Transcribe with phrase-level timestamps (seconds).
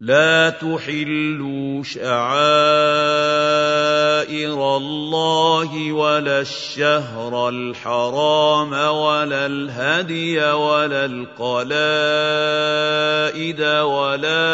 [0.00, 2.26] لا تحلوا شعائر
[4.76, 11.70] الله ولا الشهر الحرام ولا الهدي ولا القلائد
[13.60, 14.46] ولا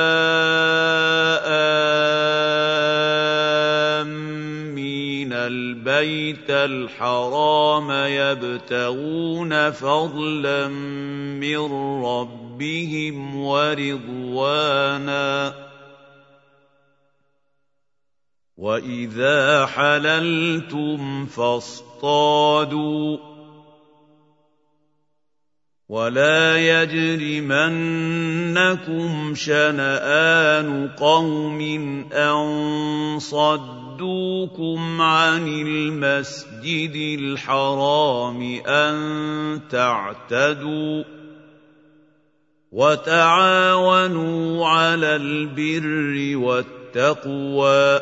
[1.47, 1.83] آمين
[5.47, 10.69] البيت الحرام يبتغون فضلا
[11.39, 11.73] من
[12.05, 15.55] ربهم ورضوانا.
[18.57, 23.33] واذا حللتم فاصطادوا.
[25.93, 27.53] ولا يجرمنكم
[29.35, 31.61] شنآن قوم
[32.13, 33.19] أن
[33.93, 41.05] صدوكم عن المسجد الحرام أن تعتدوا
[42.73, 48.01] وتعاونوا على البر والتقوى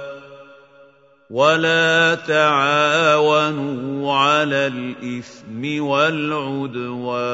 [1.30, 7.24] ولا تعاونوا على الإثم والعدوان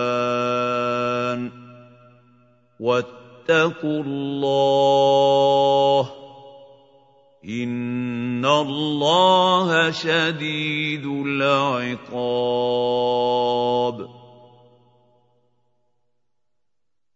[2.81, 6.26] واتقوا الله
[7.49, 12.07] ان الله شديد العقاب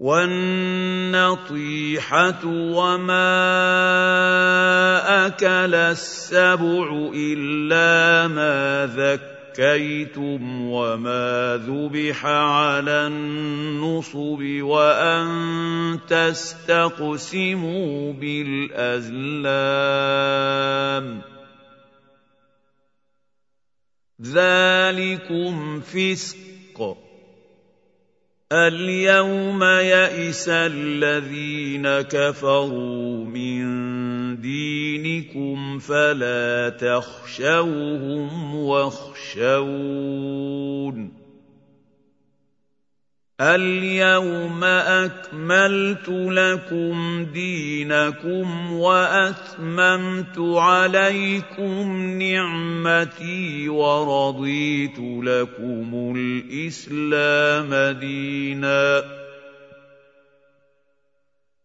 [0.00, 1.60] والنطيحة
[2.46, 3.26] وما
[5.26, 19.20] أكل السبع إلا ما ذكيتم وما ذبح على النصب وأن تستقسموا بالأزلام
[24.22, 26.49] ذلكم فسق
[28.52, 33.60] اليوم يئس الذين كفروا من
[34.40, 40.10] دينكم فلا تخشوهم واخشون
[43.40, 59.19] اليوم أكملت لكم دينكم وأتممت عليكم نعمتي ورضيت لكم الإسلام دينا.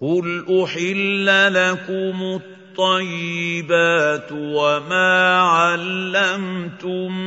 [0.00, 2.40] قل احل لكم
[2.76, 7.18] الطيبات وما علمتم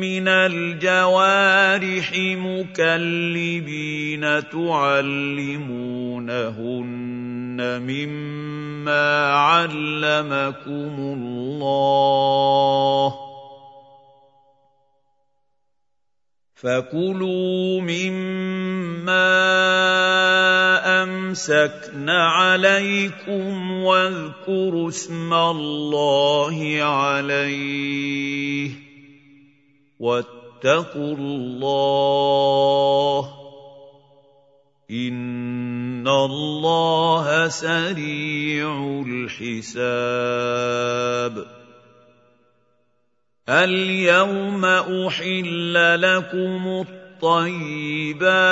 [0.00, 4.20] من الجوارح مكلبين
[4.50, 5.02] تعلمونهن
[7.82, 11.72] مما علمكم الله
[16.62, 19.32] فكلوا مما
[21.02, 28.70] امسكن عليكم واذكروا اسم الله عليه
[29.98, 31.72] واتقوا الله
[34.90, 39.92] ان الله سريع الحساب
[43.48, 46.84] اليوم أحل لكم
[47.22, 48.42] الطيبات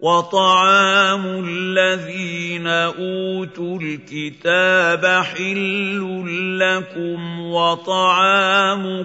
[0.00, 6.24] وطعام الذين أوتوا الكتاب حل
[6.60, 9.00] لكم وطعامكم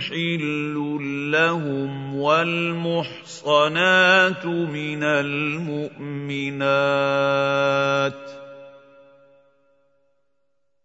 [0.00, 0.74] حل
[1.32, 3.66] لهم والمحصنات
[4.46, 5.94] من المؤمنات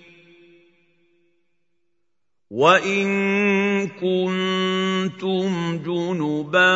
[2.51, 6.75] وان كنتم جنبا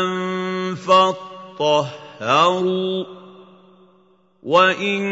[1.55, 2.55] فاطهروا
[4.43, 5.03] وان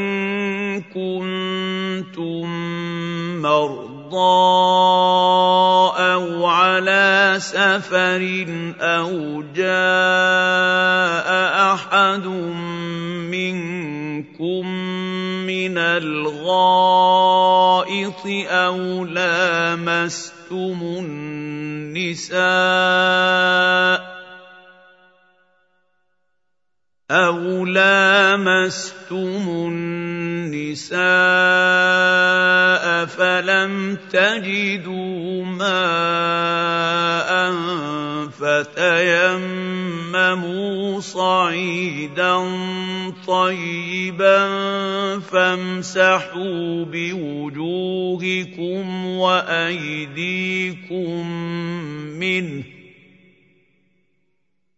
[0.82, 2.48] كنتم
[3.42, 4.14] مرضى
[6.00, 8.46] أو على سفر
[8.80, 11.28] أو جاء
[11.74, 12.28] احد
[13.28, 14.68] منكم
[15.44, 16.94] من الغائط
[18.48, 22.34] أو لامستم لامستم النساء
[27.12, 30.94] أو لامستم النساء
[33.06, 37.34] فلم تجدوا ماء
[38.44, 40.20] فتيمموا
[41.00, 42.38] صعيدا
[43.28, 44.50] طيبا
[45.20, 48.36] فامسحوا بوجوهكم
[49.06, 50.48] وأيديكم
[52.20, 52.64] منه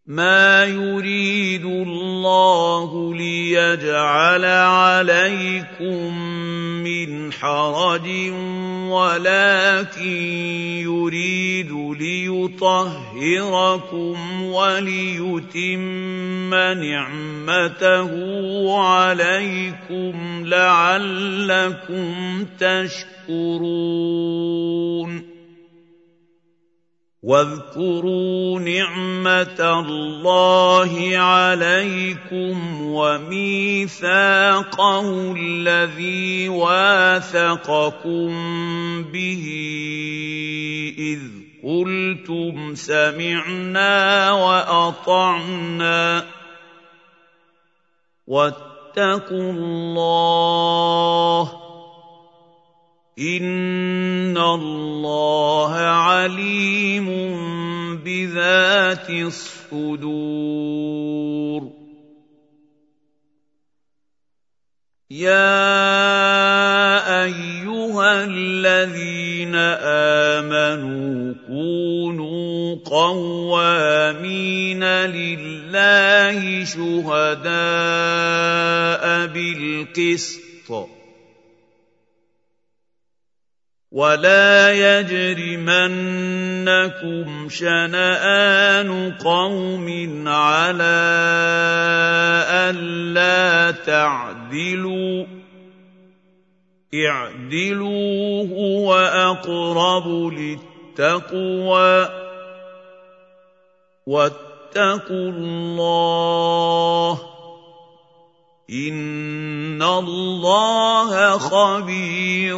[0.05, 6.17] ما يريد الله ليجعل عليكم
[6.83, 8.07] من حرج
[8.89, 10.17] ولكن
[10.85, 12.83] يريد ليطهركم
[14.43, 18.11] وليتم نعمته
[18.79, 24.15] عليكم لعلكم تشكرون
[27.25, 34.21] واذكروا نعمة الله عليكم وميثاقه
[35.37, 38.33] الذي واثقكم
[39.03, 39.45] به
[40.97, 41.19] إذ
[41.63, 46.25] قلتم سمعنا وأطعنا
[48.27, 51.64] واتقوا الله
[53.19, 57.07] ان الله عليم
[58.03, 60.65] بذات الصدور
[65.11, 65.63] يا
[67.23, 69.55] ايها الذين
[70.35, 74.03] امنوا كونوا قوامين
[74.83, 77.45] لله شهداء
[79.27, 80.94] بالقسط
[83.95, 85.87] ولا يجرمنكم
[87.49, 89.87] شنآن قوم
[90.27, 90.99] على
[92.67, 95.25] ألا تعدلوا
[97.07, 100.07] اعدلوا هو أقرب
[100.99, 102.09] للتقوى
[104.07, 107.19] واتقوا الله
[108.69, 112.57] إن الله خبير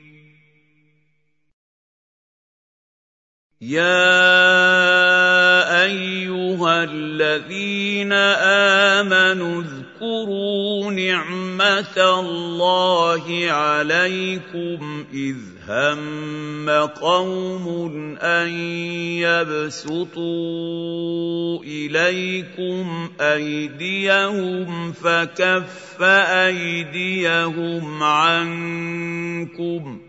[3.61, 3.83] يا
[5.83, 15.37] ايها الذين امنوا اذكروا نعمه الله عليكم اذ
[15.69, 18.49] هم قوم ان
[19.21, 20.23] يبسطوا
[21.63, 30.01] اليكم ايديهم فكف ايديهم عنكم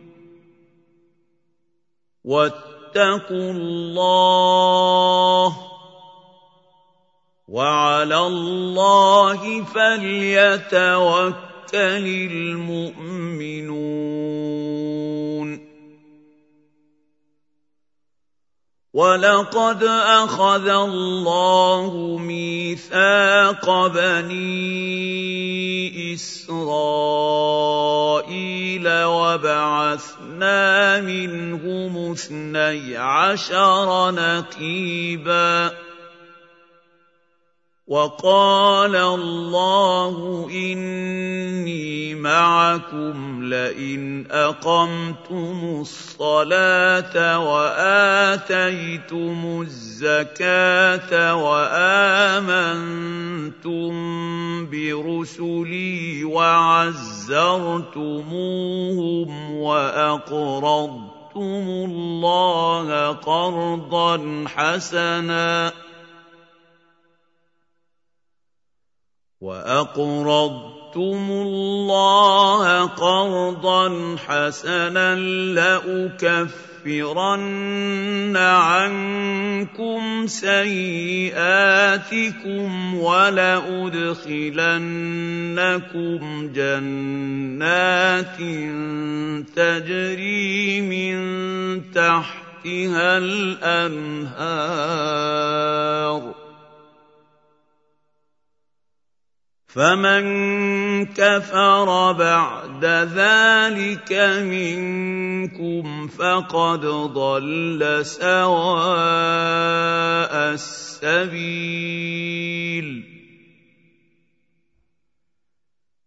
[2.97, 5.57] واتقوا الله
[7.49, 11.37] وعلى الله فليتوكل
[12.33, 13.93] المؤمنون
[18.93, 24.45] ولقد اخذ الله ميثاق بني
[26.15, 27.25] اسرائيل
[29.05, 30.61] وبعثنا
[31.01, 35.71] منهم اثني عشر نقيبا
[37.93, 48.87] وقال الله إني معكم لئن أقمتم الصلاة وآتيتم
[49.61, 52.73] الزكاة وآمنتم
[54.71, 57.21] برسلي وعزرتموهم
[59.57, 61.13] وأقرضتم
[61.69, 65.73] الله قرضا حسنا
[69.43, 75.15] واقرضتم الله قرضا حسنا
[75.55, 76.47] لاكفرن
[78.37, 81.35] عنكم سيئاتكم
[82.95, 84.23] ولادخلنكم
[86.55, 88.37] جنات
[89.57, 91.21] تجري من
[91.93, 94.83] تحتها الانهار
[99.75, 100.25] فمن
[101.07, 104.13] كفر بعد ذلك
[104.45, 106.81] منكم فقد
[107.15, 108.93] ضل سواء
[111.03, 111.93] السبيل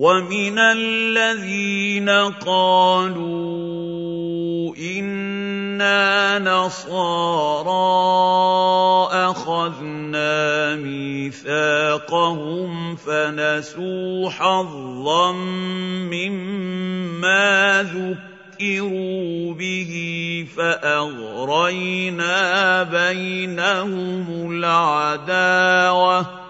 [0.00, 2.08] ومن الذين
[2.40, 3.20] قالوا
[4.76, 7.68] إنا نصارى
[9.28, 15.32] أخذنا ميثاقهم فنسوا حظا
[16.08, 19.92] مما ذكروا به
[20.56, 22.32] فأغرينا
[22.82, 26.49] بينهم العداوة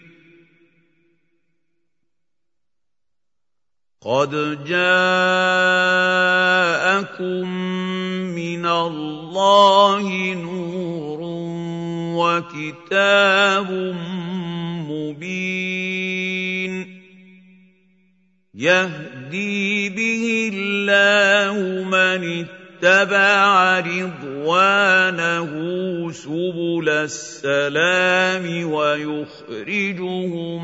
[4.01, 4.33] قَدْ
[4.65, 4.81] جَاءَكُم
[8.33, 11.19] مِّنَ اللَّهِ نُورٌ
[12.17, 13.69] وَكِتَابٌ
[14.89, 16.73] مُّبِينٌ
[18.55, 22.45] يَهْدِي بِهِ اللَّهُ مَنِ
[22.81, 25.51] اتَّبَعَ رِضْوَانَهُ
[26.11, 30.61] سُبُلَ السَّلَامِ وَيُخْرِجُهُم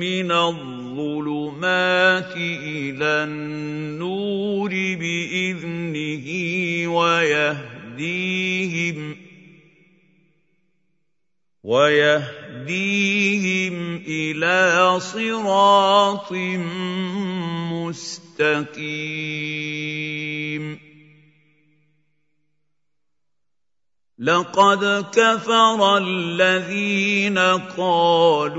[0.00, 6.26] مِّنَ الظُّلُمَاتِ إِلَى النُّورِ بِإِذْنِهِ
[6.92, 8.98] وَيَهْدِيهِمْ
[11.64, 13.74] وَيَهْدِيهِمْ
[14.08, 16.32] إِلَىٰ صِرَاطٍ
[17.72, 18.88] مُّسْتَقِيمٍ
[24.18, 27.38] لَقَدْ كَفَرَ الَّذِينَ
[27.78, 28.58] قَالُوا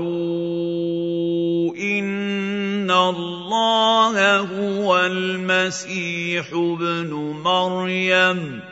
[1.76, 7.10] إِنَّ اللَّهَ هُوَ الْمَسِيحُ ابْنُ
[7.44, 8.69] مَرْيَمَ.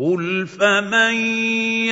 [0.00, 1.14] قُلْ فَمَن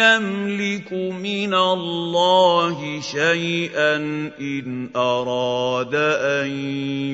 [0.00, 3.96] يَمْلِكُ مِنَ اللَّهِ شَيْئًا
[4.40, 5.94] إِنْ أَرَادَ
[6.40, 6.48] أَن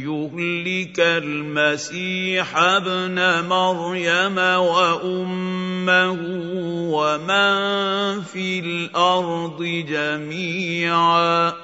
[0.07, 6.19] يُهْلِكَ الْمَسِيحَ ابْنَ مَرْيَمَ وَأُمَّهُ
[6.95, 7.55] وَمَن
[8.23, 11.64] فِي الْأَرْضِ جَمِيعًا ۗ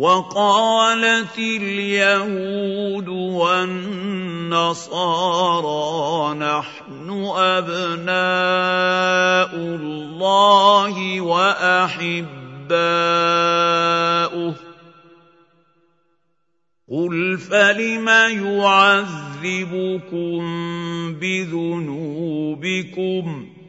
[0.00, 4.48] وَقَالَتِ الْيَهُودُ وَالنَّصَارَىٰ
[6.40, 8.16] نَحْنُ أَبْنَاءُ
[9.56, 12.30] اللَّهِ وَأَحِبَّاؤُهُ
[14.52, 14.56] ۚ.
[16.90, 18.08] قُلْ فَلِمَ
[18.56, 19.20] يُعَذِّبُكُم
[21.20, 22.46] بِذُنُوبِكُم
[23.44, 23.59] ۖ؟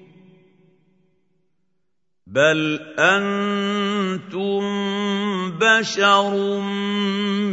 [2.31, 4.63] بَلْ أَنتُم
[5.59, 6.31] بَشَرٌ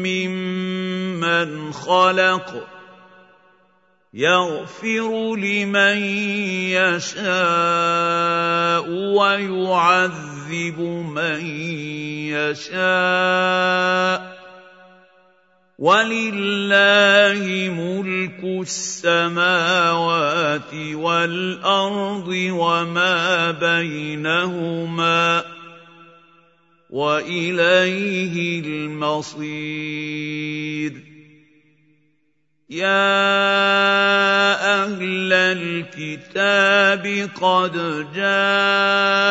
[0.06, 2.66] مِّمَّنْ خَلَقَ ۚ
[4.14, 5.98] يَغْفِرُ لِمَن
[6.78, 7.26] يَشَاءُ
[9.18, 10.78] وَيُعَذِّبُ
[11.10, 11.40] مَن
[12.30, 14.37] يَشَاءُ ۚ
[15.78, 17.38] وَلِلَّهِ
[17.70, 19.94] مُلْكُ السَّمَاوَاتِ
[20.74, 25.44] وَالْأَرْضِ وَمَا بَيْنَهُمَا ۚ
[26.90, 29.72] وَإِلَيْهِ الْمَصِيرُ
[32.70, 33.22] يَا
[34.82, 37.72] أَهْلَ الْكِتَابِ قَدْ
[38.18, 39.22] جَاءَكُمْ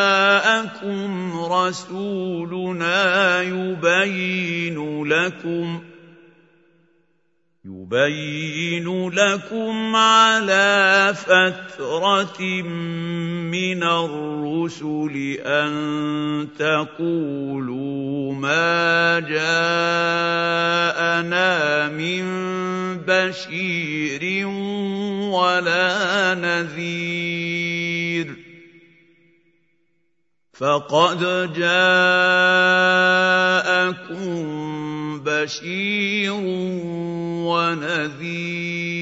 [1.51, 3.03] رَسُولُنَا
[3.41, 5.83] يُبَيِّنُ لَكُمْ
[7.87, 12.41] يُبَيِّنُ لَكُمْ عَلَىٰ فَتْرَةٍ
[13.47, 15.71] مِّنَ الرُّسُلِ أَن
[16.59, 19.47] تَقُولُوا مَا جَاءَنَا
[21.95, 22.23] مِن
[23.07, 24.47] بَشِيرٍ
[25.31, 28.46] وَلَا نَذِيرٍ
[30.57, 31.19] فقد
[31.53, 31.77] جاءكم
[35.23, 36.33] بشير
[37.45, 38.97] ونذير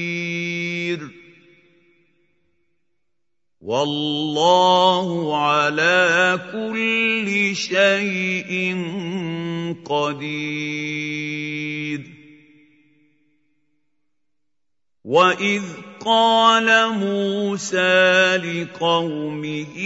[3.60, 8.76] والله على كل شيء
[9.84, 11.36] قدير
[15.04, 15.62] واذ
[16.06, 19.78] قال موسى لقومه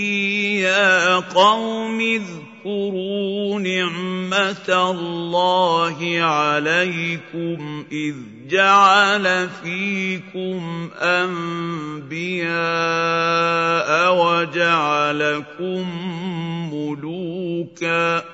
[0.61, 8.14] يا قوم اذكروا نعمه الله عليكم اذ
[8.48, 12.50] جعل فيكم انبياء
[14.16, 15.87] وجعلكم
[16.74, 18.30] ملوكا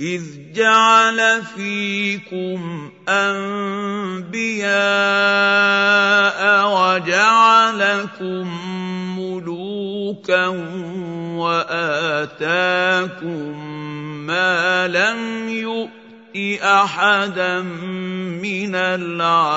[0.00, 4.66] إذ جعل فيكم أنبياء
[6.68, 8.44] وجعلكم
[9.18, 10.46] ملوكا
[11.40, 12.76] وآتاكم
[14.26, 15.90] ما لم يؤت
[16.62, 17.60] أحدا
[18.42, 19.56] من العالمين.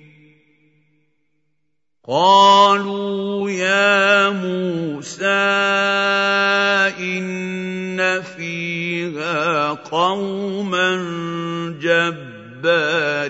[2.07, 5.25] قالوا يا موسى
[6.97, 10.95] إن فيها قوما
[12.61, 13.21] جبارين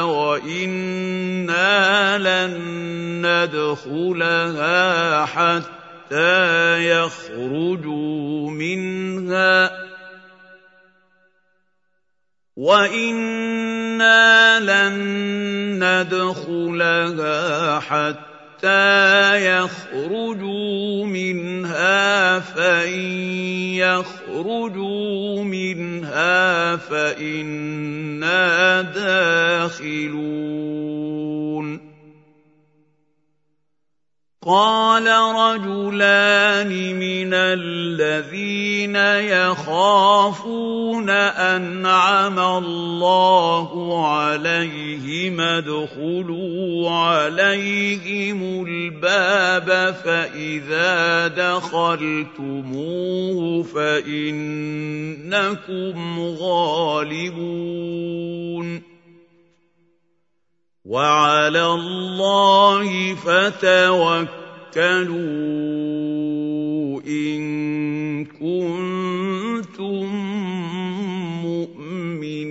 [0.00, 0.98] وإنا
[2.18, 2.58] لن
[3.26, 9.70] ندخلها حتى يخرجوا منها
[12.58, 22.98] وأنا لن ندخلها حتى يخرجوا منها فان
[23.78, 30.18] يخرجوا منها فانا داخلون
[34.48, 38.96] قال رجلان من الذين
[39.28, 43.68] يخافون أنعم الله
[44.08, 52.82] عليهم ادخلوا عليهم الباب فإذا دخلتموه
[53.62, 54.78] فإنكم
[56.40, 57.68] غالبون.
[60.88, 64.24] وعلى الله فتوكلوا
[67.04, 70.06] إن كنتم
[71.44, 72.48] مؤمنين.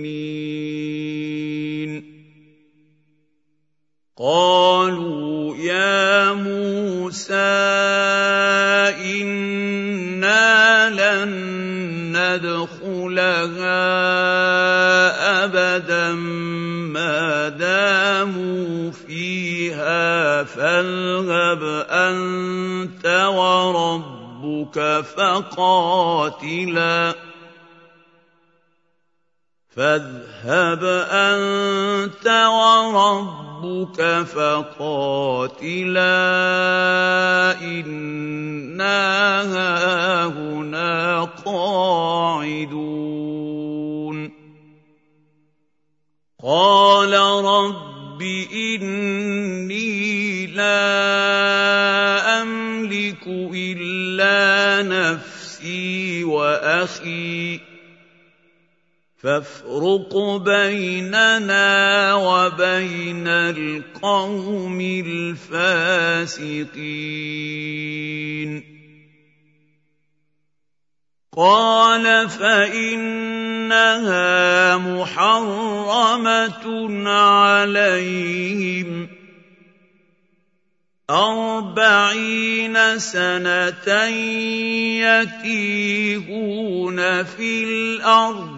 [4.18, 7.58] قالوا يا موسى
[10.24, 11.30] أنا لن
[12.16, 13.84] ندخلها
[15.44, 16.12] ابدا
[16.92, 27.14] ما داموا فيها فاذهب انت وربك فقاتلا
[29.76, 33.47] فاذهب انت وربك
[34.24, 35.18] فقاتلا
[37.62, 39.02] انا
[39.42, 43.08] هاهنا قاعدون
[46.42, 47.12] قال
[47.44, 50.82] رب اني لا
[52.42, 57.67] املك الا نفسي واخي
[59.22, 65.98] فافرق بيننا وبين القوم الفاسقين.
[71.36, 73.06] قال فإنها
[74.76, 76.66] محرمة
[77.10, 79.08] عليهم.
[81.10, 84.04] أربعين سنة
[86.06, 88.57] يتيهون في الأرض.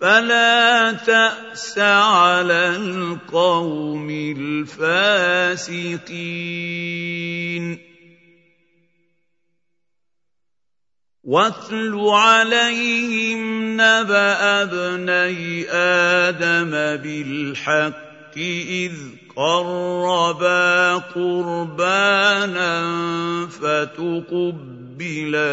[0.00, 5.90] فلا تأس على القوم الفاسقين.
[11.24, 16.70] واتل عليهم نبأ ابني آدم
[17.02, 18.92] بالحق إذ
[19.36, 22.72] قربا قربانا
[23.46, 24.79] فتقبل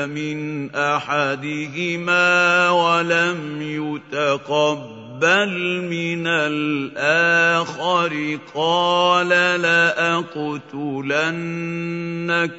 [0.09, 8.39] من أحدهما ولم يتقبل من الآخر.
[8.55, 9.29] قال
[9.61, 12.51] لأقتلنك.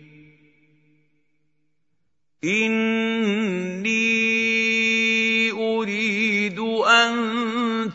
[2.41, 4.01] إِنِّي
[5.51, 7.13] أُرِيدُ أَن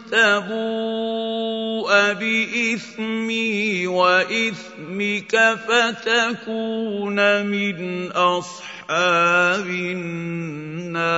[0.07, 5.35] تَبُوءَ بِإِثْمِي وَإِثْمِكَ
[5.67, 11.17] فَتَكُونَ مِنْ أَصْحَابِ النَّارِ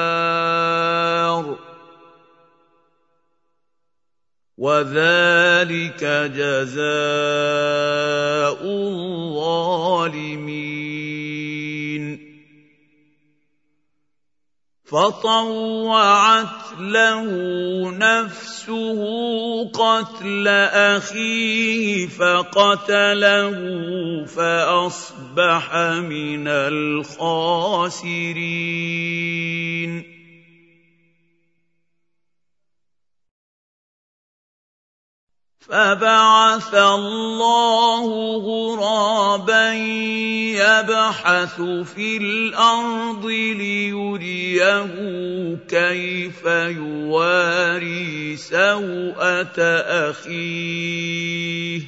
[4.58, 6.88] وَذَٰلِكَ جَزَاءُ
[8.64, 10.18] الظَّالِمِينَ
[14.88, 17.24] فَطَوَّعَتْ لَهُ
[17.92, 19.00] نَفْسُهُ
[19.68, 20.48] قَتْلَ
[20.96, 23.56] أَخِيهِ فَقَتَلَهُ
[24.24, 25.76] فَأَصْبَحَ
[26.08, 28.08] مِنَ الْخَاسِرِينَ.
[35.68, 38.04] فَبَعَثَ اللَّهُ
[38.40, 39.72] غُرَابًا
[40.56, 41.60] يَبْحَثُ
[41.92, 44.92] فِي الْأَرْضِ لِيُرِيَهُ
[45.68, 49.58] كَيْفَ يُوَارِي سَوْءَةَ
[50.08, 51.84] أَخِيهِ ۚ.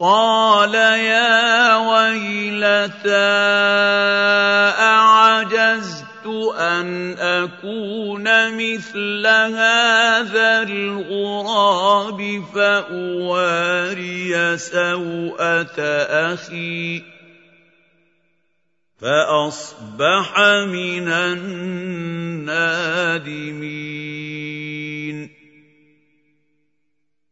[0.00, 3.24] قَالَ يَا وَيْلَتَا
[4.80, 6.03] أَعَجَزْتُ
[6.56, 15.78] أَنْ أَكُونَ مِثْلَ هَٰذَا الْغُرَابِ فَأُوَارِيَ سَوْءَةَ
[16.32, 17.02] أَخِي ۖ
[19.00, 22.64] فَأَصْبَحَ مِنَ النَّادِمِينَ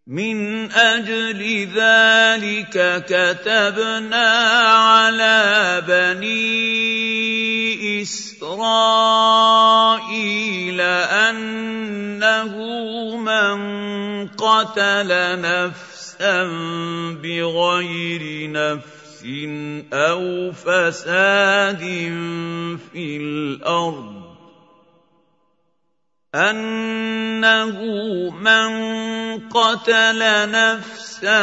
[0.06, 4.28] مِنْ أَجْلِ ذَٰلِكَ كَتَبْنَا
[4.68, 7.51] عَلَىٰ بَنِي
[8.02, 8.50] إِسْرَائِيلَ
[10.80, 12.52] أَنَّهُ
[13.16, 13.56] مَن
[14.28, 15.10] قَتَلَ
[15.40, 16.44] نَفْسًا
[17.22, 19.22] بِغَيْرِ نَفْسٍ
[19.92, 21.84] أَوْ فَسَادٍ
[22.92, 24.22] فِي الْأَرْضِ.
[26.34, 27.76] أَنَّهُ
[28.30, 28.70] مَن
[29.48, 31.40] قَتَلَ نَفْسًا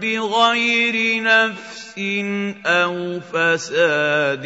[0.00, 1.81] بِغَيْرِ نَفْسٍ
[2.66, 4.42] أَوْ فَسَادٍ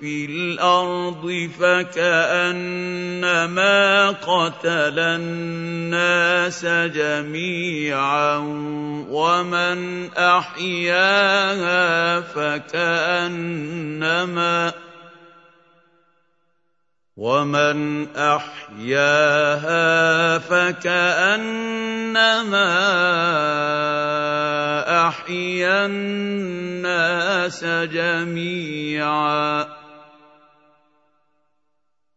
[0.00, 3.10] فِي الْأَرْضِ فَكَأَنَّمَا
[4.10, 8.36] قَتَلَ النَّاسَ جَمِيعًا
[9.10, 13.26] وَمَنْ أَحْيَاهَا فَكَأَنَّمَا
[17.16, 19.78] وَمَنْ أَحْيَاهَا
[20.38, 22.68] فَكَأَنَّمَا
[25.08, 29.75] أَحْيَا النَّاسَ جَمِيعًا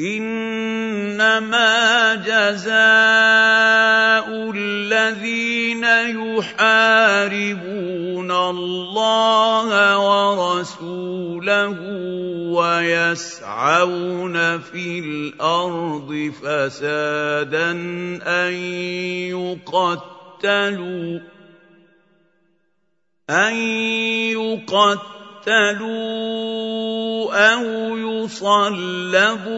[0.00, 1.74] إِنَّمَا
[2.24, 2.72] جَزَاءُ
[4.56, 5.84] الَّذِينَ
[6.16, 7.60] يُحَارِبُونَ
[8.30, 11.76] اللَّهَ وَرَسُولَهُ
[12.48, 17.70] وَيَسْعَوْنَ فِي الْأَرْضِ فَسَادًا
[18.24, 18.52] أَن
[19.36, 21.20] يُقَتَّلُوا
[23.30, 23.54] أَن
[24.32, 25.19] يُقَتَّلُوا
[27.52, 29.48] أَوْ يُصَلَّبُوا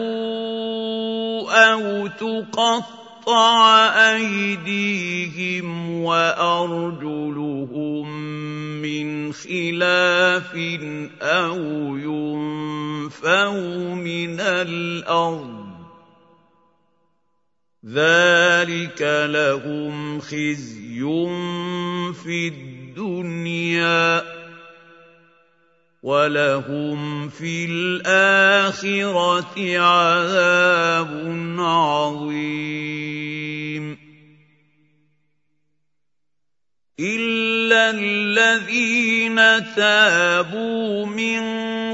[1.71, 5.67] أَوْ تُقَطَّعَ تقطع أيديهم
[6.03, 8.05] وأرجلهم
[8.81, 10.55] من خلاف
[11.21, 11.57] أو
[11.97, 15.63] ينفوا من الأرض
[17.85, 21.03] ذلك لهم خزي
[22.23, 24.42] في الدنيا
[26.03, 31.11] ولهم في الاخره عذاب
[31.59, 32.73] عظيم
[36.99, 39.35] الا الذين
[39.75, 41.41] تابوا من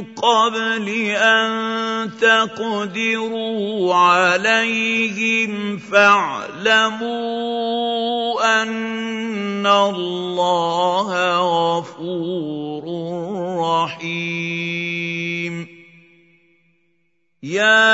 [0.03, 6.99] قبل ان تقدروا عليهم فاعلموا
[8.63, 11.09] ان الله
[11.79, 12.83] غفور
[13.59, 14.59] رحيم
[17.43, 17.89] يا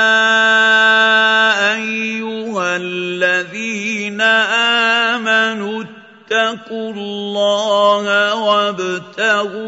[1.74, 5.95] ايها الذين امنوا
[6.26, 9.66] اتقوا الله وابتغوا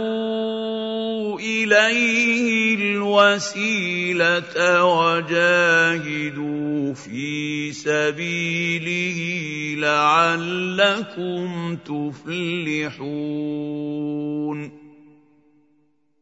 [1.39, 6.49] إليه الوسيلة وجاهدوا
[6.95, 9.19] في سبيله
[9.79, 13.19] لعلكم تفلحون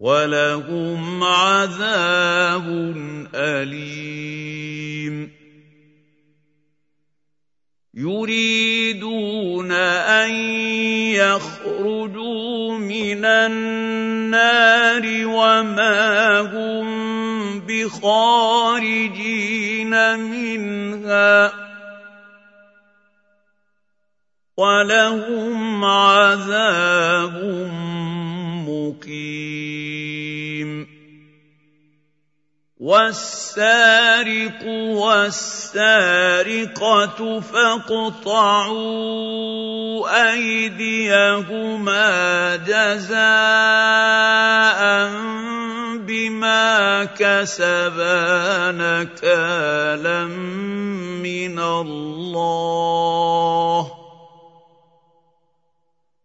[0.00, 2.66] ولهم عذاب
[3.34, 5.32] أليم.
[7.94, 10.30] يريدون أن
[11.20, 16.86] يخرجوا من النار وما هم
[17.60, 19.10] بخارجين
[20.18, 21.52] منها.
[24.56, 27.34] ولهم عذاب
[28.68, 29.79] مقيم.
[32.90, 34.66] والسارق
[34.98, 36.00] والسارقة
[37.40, 38.80] فاقطعوا
[40.32, 42.06] أيديهما
[42.56, 43.20] جزاء
[46.02, 50.24] بما كسبا نكالا
[51.22, 52.60] من الله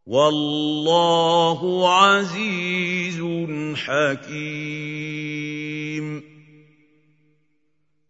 [0.08, 1.60] والله
[1.94, 3.22] عزيز
[3.76, 5.26] حكيم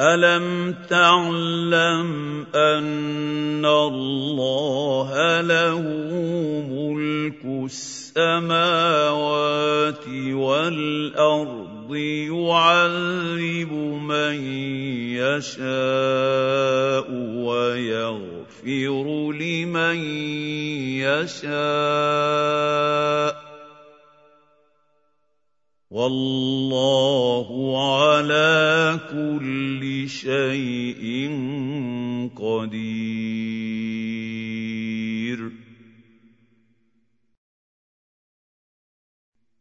[0.00, 5.82] الم تعلم ان الله له
[6.70, 7.42] ملك
[8.14, 8.78] السماوات
[10.32, 11.94] والارض
[12.30, 13.72] يعذب
[14.06, 14.38] من
[15.18, 15.58] يشاء
[17.34, 19.98] ويغفر لمن
[21.02, 21.48] يشاء
[25.90, 27.48] والله
[27.88, 31.30] على كل شيء
[32.36, 33.48] قدير.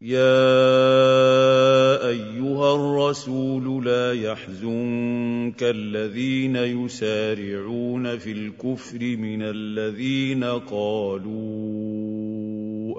[0.02, 0.48] يا
[2.08, 12.18] أيها الرسول لا يحزنك الذين يسارعون في الكفر من الذين قالوا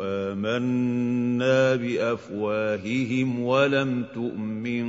[0.01, 4.89] آمنا بأفواههم ولم تؤمن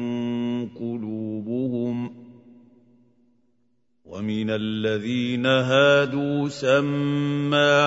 [0.68, 2.12] قلوبهم
[4.06, 7.80] ومن الذين هادوا سماعون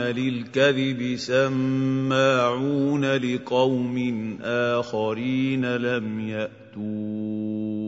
[0.00, 7.87] للكذب سماعون لقوم آخرين لم ياتوك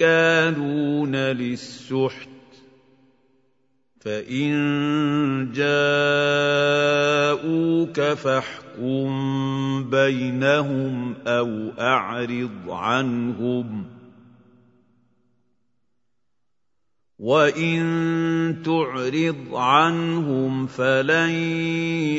[0.00, 2.28] أكالون للسحت
[4.00, 6.80] فإن جاءوك
[8.00, 9.10] فاحكم
[9.90, 13.84] بينهم أو أعرض عنهم
[17.18, 21.30] وإن تعرض عنهم فلن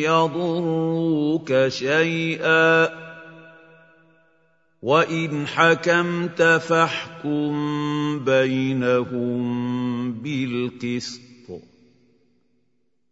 [0.03, 3.09] يضروك شيئا
[4.82, 7.53] وان حكمت فاحكم
[8.25, 11.21] بينهم بالقسط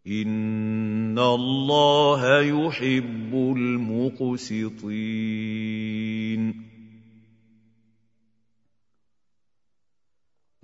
[0.06, 4.88] ان الله يحب المقسطين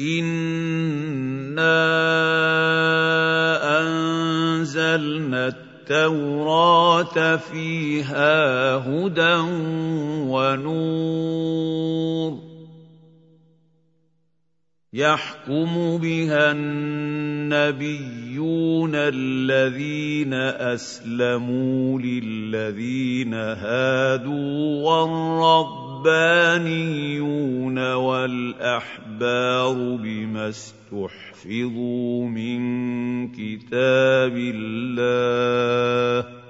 [0.00, 1.74] انا
[3.80, 9.34] انزلنا التوراه فيها هدى
[10.34, 11.74] ونور
[14.94, 16.54] يحكم بها
[17.54, 24.82] النبيون الذين أسلموا للذين هادوا
[26.06, 32.58] والربانيون والأحبار بما استحفظوا من
[33.28, 36.43] كتاب الله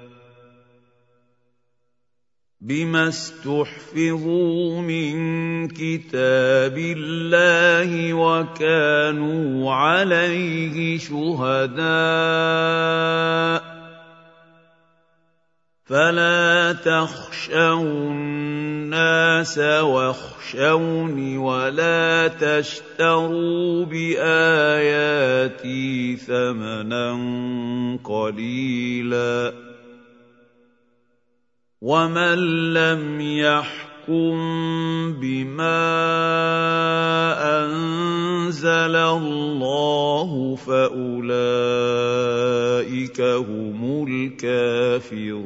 [2.65, 11.85] بما استحفظوا من كتاب الله وكانوا عليه شهداء
[15.85, 25.35] فلا تخشوا الناس واخشوني ولا تشتروا باياتي
[26.15, 27.13] ثمنا
[28.03, 29.64] قليلا
[31.85, 34.35] ومن لم يحكم
[35.21, 35.85] بما
[37.61, 41.61] انزل الله فاولئك
[43.21, 45.45] هم الكافرون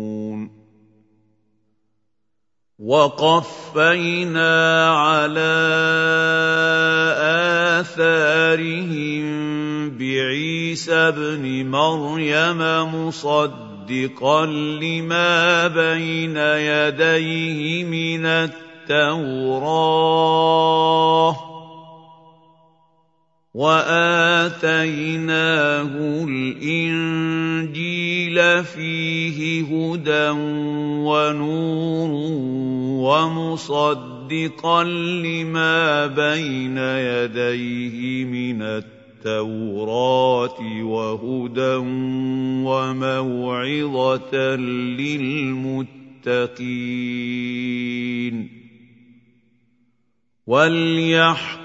[2.81, 4.53] وقفينا
[4.89, 5.53] على
[7.79, 9.25] آثارهم
[9.97, 12.61] بعيسى ابن مريم
[12.95, 18.25] مصدقا لما بين يديه من
[18.89, 19.71] التوراة.
[23.53, 24.63] واتيناه
[26.27, 27.83] الانجيل
[28.63, 30.29] فيه هدى
[31.03, 32.09] ونور
[33.11, 41.75] ومصدقا لما بين يديه من التوراة وهدى
[42.65, 44.35] وموعظة
[44.95, 45.81] للمتقين
[50.47, 51.60] وليحكم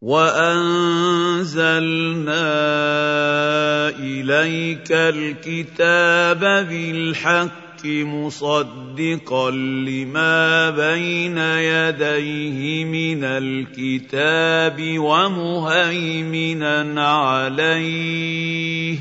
[0.00, 1.58] وانزلنا
[3.88, 18.98] اليك الكتاب بالحق مصدقا لما بين يديه من الكتاب ومهيمنا عليه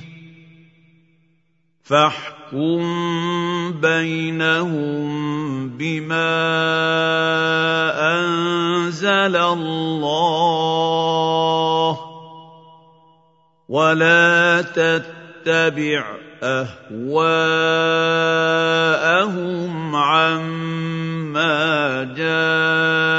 [1.84, 2.37] فاحكم
[3.82, 6.38] بينهم بما
[8.18, 10.38] انزل الله
[13.70, 16.06] ولا تتبع
[16.44, 17.26] اهواءهم
[19.96, 23.18] عما جاءك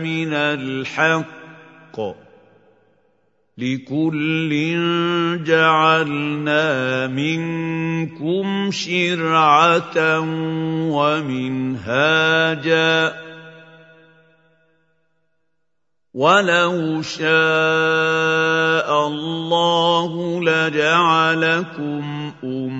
[0.00, 2.27] من الحق
[3.58, 4.50] لكل
[5.44, 10.20] جعلنا منكم شرعة
[10.94, 11.98] ومنهاجا.
[16.14, 17.28] ولو شاء
[19.06, 22.77] الله لجعلكم أمة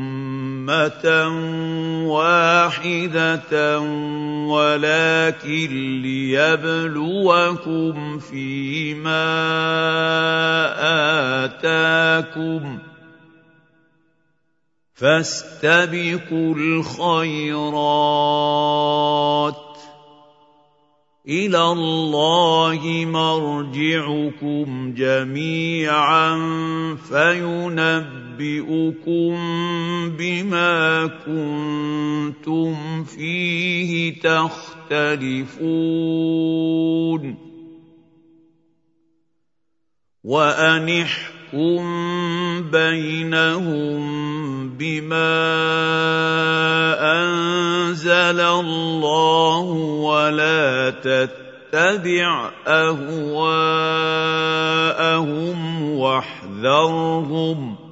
[2.06, 3.80] واحدة
[4.48, 9.28] ولكن ليبلوكم فيما
[11.44, 12.78] اتاكم
[14.94, 18.08] فاستبقوا الخيرات
[21.28, 26.34] إلى الله مرجعكم جميعا
[27.08, 28.38] فينبئكم
[30.18, 35.48] بما كنتم فيه تختلفون.
[40.24, 40.88] وأن
[41.48, 43.98] احكم بينهم
[44.68, 45.38] بما
[47.22, 49.60] انزل الله
[50.04, 53.98] ولا تتبع اهواءهم
[55.92, 57.87] واحذرهم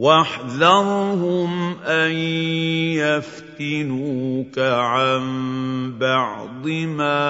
[0.00, 2.10] واحذرهم أن
[2.96, 5.22] يفتنوك عن
[6.00, 7.20] بعض ما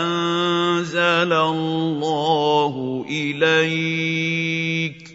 [0.00, 5.05] أنزل الله إليك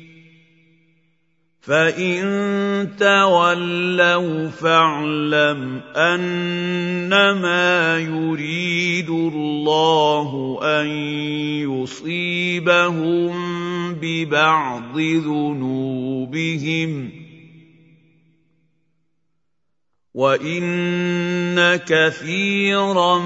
[1.72, 10.88] فان تولوا فاعلم انما يريد الله ان
[11.72, 13.32] يصيبهم
[14.02, 16.92] ببعض ذنوبهم
[20.14, 23.20] وان كثيرا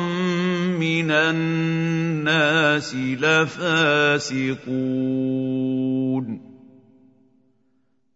[0.77, 4.55] من الناس لفاسقون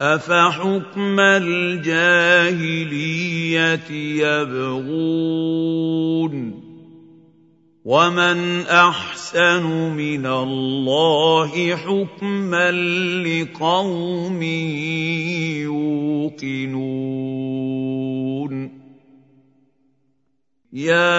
[0.02, 1.92] افحكم الجاهليه
[4.24, 5.50] يبغون
[7.86, 12.72] ومن احسن من الله حكما
[13.28, 14.44] لقوم
[16.44, 17.00] يوقنون
[20.74, 21.10] يا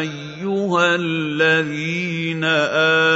[0.00, 2.44] ايها الذين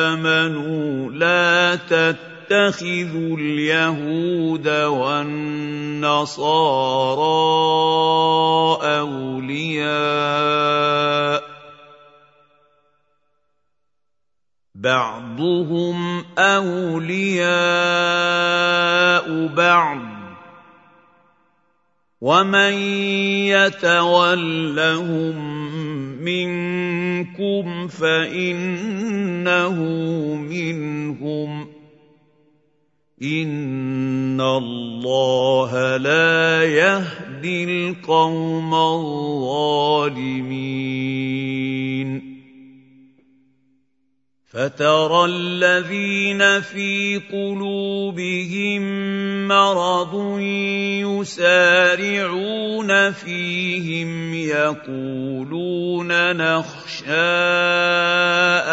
[0.09, 5.29] امنوا لا تتبعوا تتخذوا اليهود والنصارى
[8.99, 9.99] أولياء.
[14.75, 17.47] بعضهم أولياء
[19.47, 19.99] بعض.
[22.21, 22.73] ومن
[23.53, 25.37] يتولهم
[26.25, 29.75] منكم فإنه
[30.35, 31.78] منهم.
[33.23, 39.99] ان الله لا يهدي القوم الظالمين
[44.49, 48.83] فترى الذين في قلوبهم
[49.49, 50.41] مرض
[51.21, 57.29] يسارعون فيهم يقولون نخشى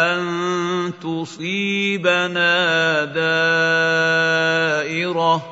[0.00, 0.22] أن
[1.00, 2.54] تصيبنا
[4.84, 5.42] دائرة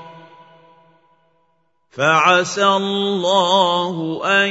[1.91, 4.49] فعسى الله أن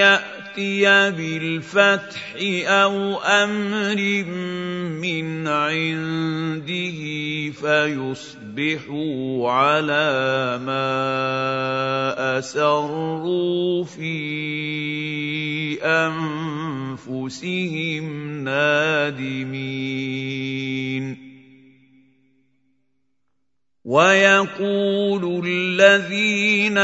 [0.00, 2.34] يأتي ياتي بالفتح
[2.66, 4.24] أو أمر
[5.00, 7.00] من عنده
[7.52, 14.16] فيصبحوا على ما اسروا في
[17.04, 18.06] انفسهم
[18.44, 19.76] نادمين
[23.84, 26.78] ويقول الذين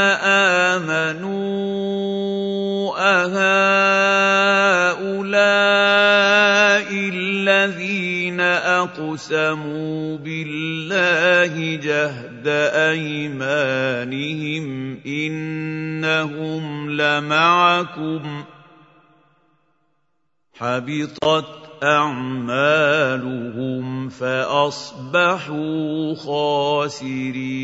[0.75, 2.32] امنوا
[2.97, 4.53] اهؤلاء
[6.91, 12.47] الذين اقسموا بالله جهد
[12.91, 14.65] ايمانهم
[15.05, 18.43] انهم لمعكم
[20.53, 23.03] حبطت اعمالهم
[24.09, 25.55] فاصبحوا
[26.15, 27.63] خاسرين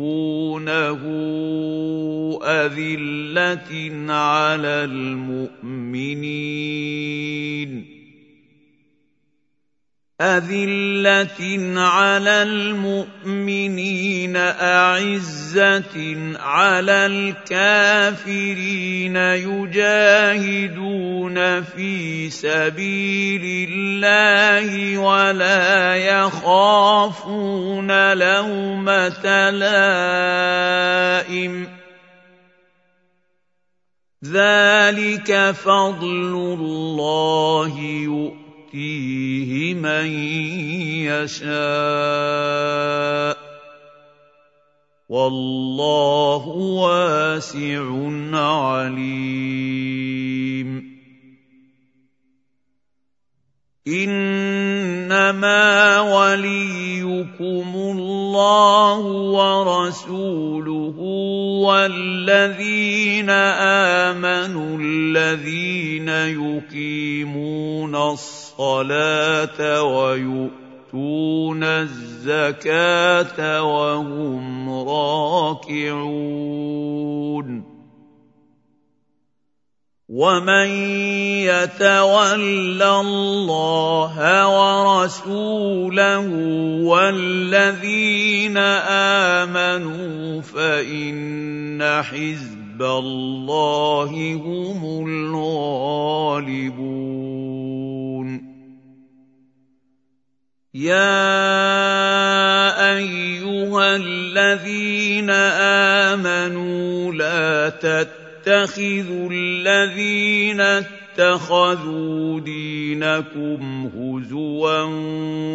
[0.00, 1.02] ويحبونه
[2.42, 3.70] أذلة
[4.12, 5.56] على المؤمنين.
[10.20, 15.96] أذلة على المؤمنين أعزة
[16.40, 17.06] على
[17.52, 19.76] الكافرين يجاهدون
[21.62, 30.56] في سبيل الله ولا يخافون لومة لائم.
[34.24, 38.45] ذلك فضل الله يؤمن.
[38.76, 40.06] يؤتيه من
[41.08, 41.46] يشاء
[45.08, 47.84] والله واسع
[48.32, 49.36] عليم
[53.88, 55.62] انما
[56.00, 58.98] وليكم الله
[59.30, 60.94] ورسوله
[61.62, 63.30] والذين
[64.10, 76.16] امنوا الذين يقيمون الصلاه ويؤتون الزكاه وهم راكعون
[80.08, 80.70] ومن
[81.42, 84.14] يتول الله
[84.46, 86.28] ورسوله
[86.86, 96.66] والذين امنوا فان حزب الله هم الغالبون
[100.74, 101.26] يا
[102.94, 105.30] ايها الذين
[106.10, 114.82] امنوا لا تتقوا تتخذوا الذين اتخذوا دينكم هزوا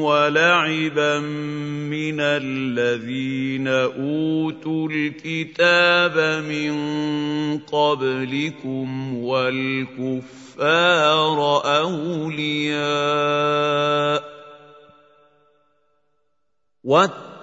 [0.02, 6.74] ولعبا من الذين أوتوا الكتاب من
[7.60, 10.62] قبلكم والكفار
[11.80, 12.82] أولياء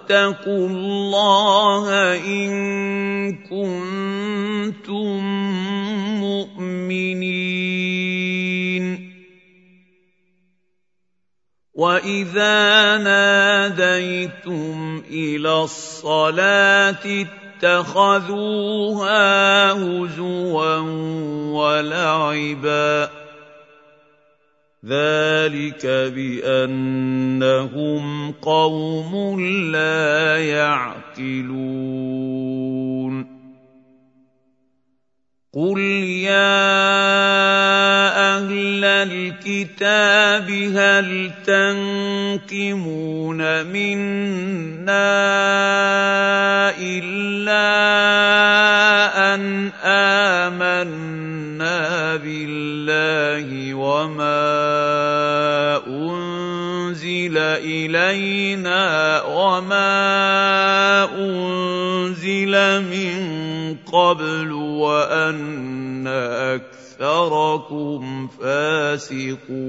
[0.09, 2.53] واتقوا الله إن
[3.45, 5.21] كنتم
[6.21, 7.65] مؤمنين.
[11.75, 17.27] وإذا ناديتم إلى الصلاة
[17.63, 19.23] اتخذوها
[19.73, 20.77] هزوا
[21.53, 23.28] ولعبا.
[24.85, 27.63] ذلك بأنهم
[28.33, 29.41] قوم
[29.73, 31.79] لا يعقلون.
[35.55, 35.81] قل
[36.29, 36.69] يا
[38.37, 45.19] أهل الكتاب هل تنقمون منا
[46.79, 47.69] إلا
[49.35, 51.77] أن آمنا
[52.17, 54.58] بالله وما
[57.59, 59.89] إلينا وما
[61.19, 63.19] أنزل من
[63.93, 66.07] قبل وأن
[66.97, 69.69] أكثركم فاسقون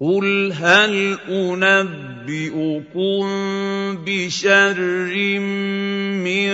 [0.00, 1.18] قل هل
[2.28, 3.24] انبئكم
[4.04, 4.78] بشر
[6.24, 6.52] من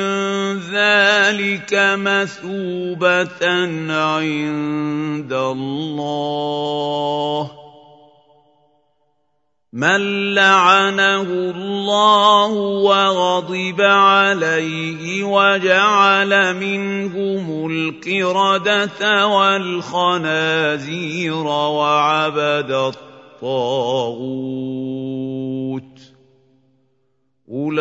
[0.59, 3.43] ذلك مثوبه
[3.91, 6.41] عند الله
[9.73, 12.51] من لعنه الله
[12.83, 20.66] وغضب عليه وجعل منهم القرده والخنازير
[21.47, 22.71] وعبد
[23.43, 24.20] الطاغوت.
[27.51, 27.80] أولئك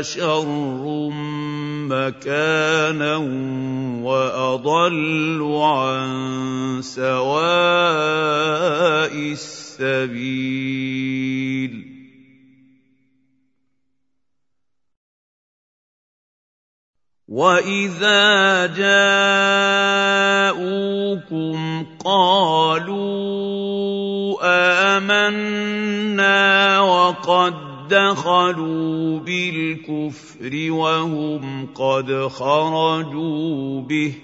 [0.00, 1.10] شر
[1.86, 3.16] مكانا
[4.02, 7.20] وأضل عن سواء
[9.14, 10.20] السبيل.
[17.30, 18.66] واذا
[20.50, 20.76] جاءوكم
[22.04, 23.06] قالوا
[24.98, 27.54] امنا وقد
[27.90, 34.14] دخلوا بالكفر وهم قد خرجوا به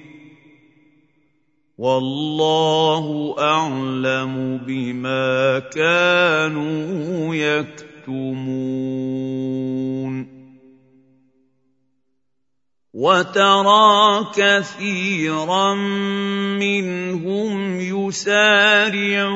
[1.78, 8.76] والله اعلم بما كانوا يكتمون
[12.96, 15.74] وترى كثيرا
[16.56, 19.32] منهم يسارعون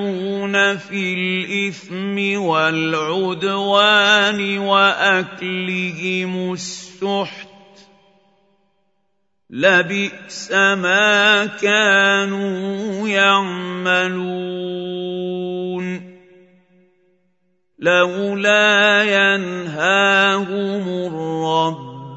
[0.76, 3.78] في الإثم والعدوان
[4.58, 7.48] وأكلهم السحت
[9.50, 14.40] لبئس ما كانوا يعملون
[17.78, 21.89] لولا ينهاهم الرب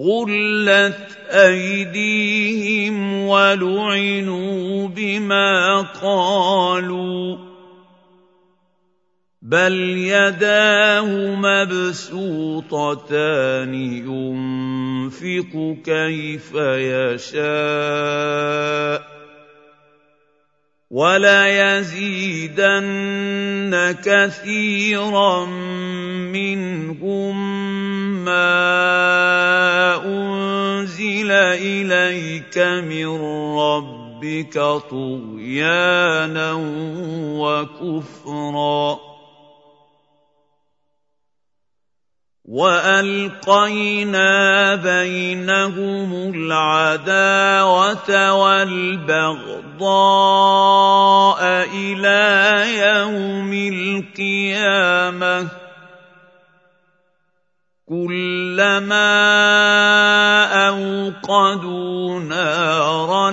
[0.00, 7.36] غلت ايديهم ولعنوا بما قالوا
[9.42, 12.64] بل يداه مبسوطتان
[14.04, 15.52] ينفق
[15.84, 17.50] كيف يشاء
[20.90, 22.36] وليزيدن
[24.04, 25.46] كثيرا
[26.34, 27.36] منهم
[28.24, 28.99] ما
[31.54, 33.06] إليك من
[33.58, 34.54] ربك
[34.90, 36.52] طغيانا
[37.40, 39.10] وكفرا.
[42.50, 44.30] وألقينا
[44.74, 49.80] بينهم العداوة والبغضاء
[51.74, 53.52] إلى يوم
[54.18, 55.59] القيامة.
[57.90, 59.10] كلما
[60.68, 63.30] أوقدوا نارا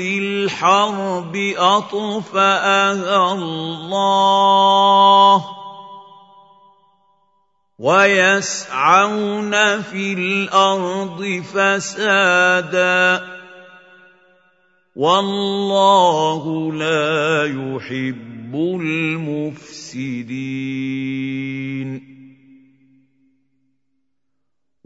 [0.00, 5.44] للحرب أطفأها الله
[7.78, 9.52] ويسعون
[9.82, 13.26] في الأرض فسادا
[14.96, 20.08] والله لا يحب المفسدين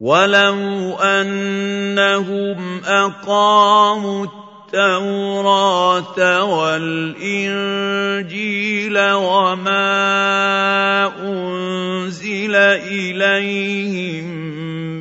[0.00, 8.18] ولو انهم اقاموا التوراه والانجيل
[8.98, 9.86] وما
[11.18, 14.24] انزل اليهم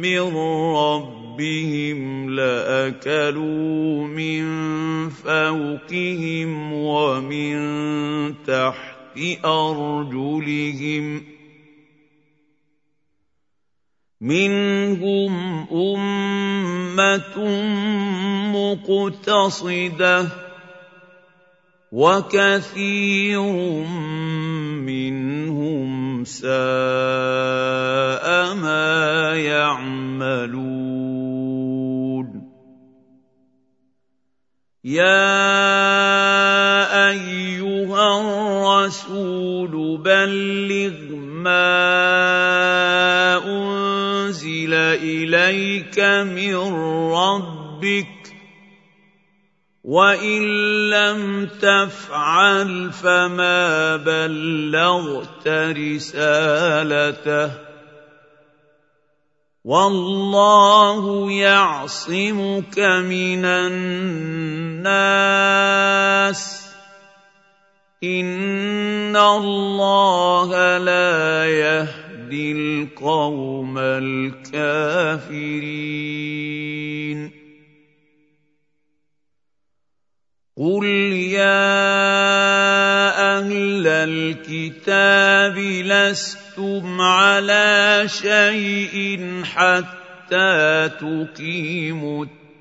[0.01, 0.35] من
[0.75, 4.43] ربهم لاكلوا من
[5.09, 7.57] فوقهم ومن
[8.43, 11.36] تحت أرجلهم
[14.21, 17.37] منهم أمة
[18.57, 20.27] مقتصدة
[21.91, 23.41] وكثير
[24.81, 26.47] منهم ساء
[28.55, 30.77] ما يعملون.
[34.83, 35.27] يا
[37.09, 42.86] أيها الرسول بلغ ما
[45.01, 45.99] اليك
[46.33, 46.55] من
[47.13, 48.07] ربك
[49.83, 50.41] وإن
[50.89, 57.51] لم تفعل فما بلغت رسالته.
[59.63, 65.07] والله يعصمك من الناس.
[68.03, 75.07] إن الله لا يهدي القوم الكافرين.
[80.57, 80.85] قل
[81.37, 81.77] يا
[83.37, 92.25] أهل الكتاب لستم على شيء حتى تقيموا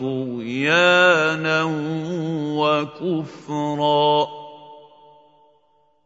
[0.00, 1.62] طغيانا
[2.56, 4.26] وكفرا.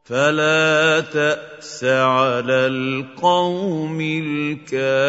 [0.04, 5.08] فلا تأس على القوم الكافرين.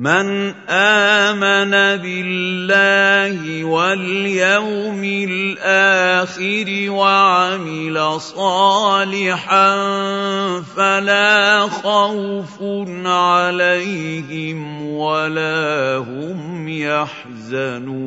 [0.00, 9.76] من آمن بالله واليوم الآخر وعمل صالحا
[10.76, 12.56] فلا خوف
[13.04, 18.00] عليهم ولا هم يحزنون.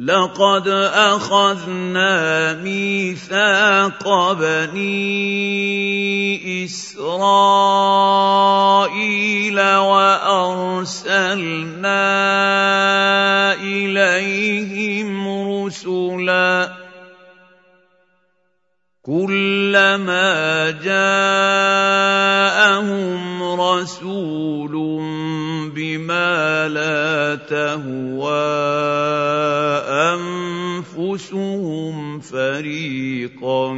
[0.00, 0.68] لقد
[1.12, 5.04] أخذنا ميثاق بني
[6.64, 8.00] إسرائيل
[9.60, 10.80] وأرسلنا
[13.60, 16.72] إليهم رسلا
[19.02, 22.10] كلما جاءهم
[23.60, 24.74] رسول
[26.60, 28.40] بما لا تهوى
[30.98, 33.68] أنفسهم فريقا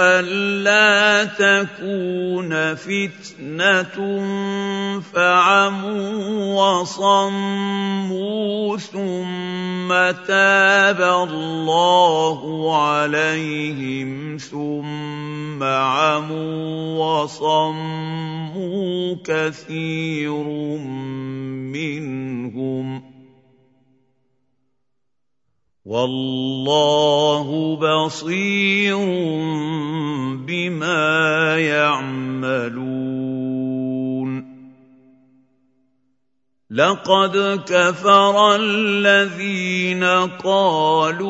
[0.00, 3.96] الا تكون فتنة
[5.12, 8.16] فعموا وصموا
[8.76, 9.88] ثم
[10.26, 12.40] تاب الله
[12.76, 20.44] عليهم ثم عموا وصموا كثير
[21.76, 23.15] منهم
[25.86, 27.46] والله
[27.78, 28.98] بصير
[30.42, 33.06] بما يعملون.
[36.70, 40.04] لقد كفر الذين
[40.42, 41.28] قالوا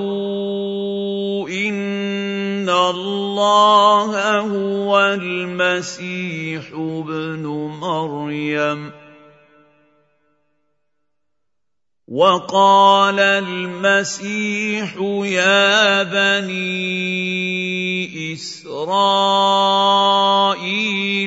[1.49, 7.47] إن الله هو المسيح ابن
[7.81, 9.06] مريم.
[12.09, 17.53] وقال المسيح يا بني
[18.33, 19.77] إسرائيل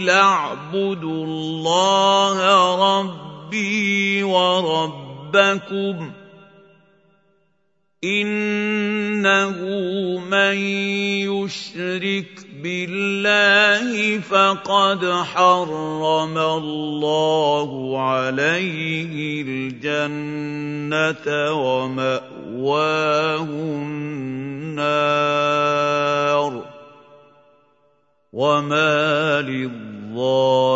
[0.10, 2.38] اعبدوا الله
[2.76, 6.12] رب ربي وربكم
[8.04, 9.58] إنه
[10.20, 10.58] من
[11.26, 25.00] يشرك بالله فقد حرم الله عليه الجنة ومأواه النار
[28.34, 30.76] وما للظالمين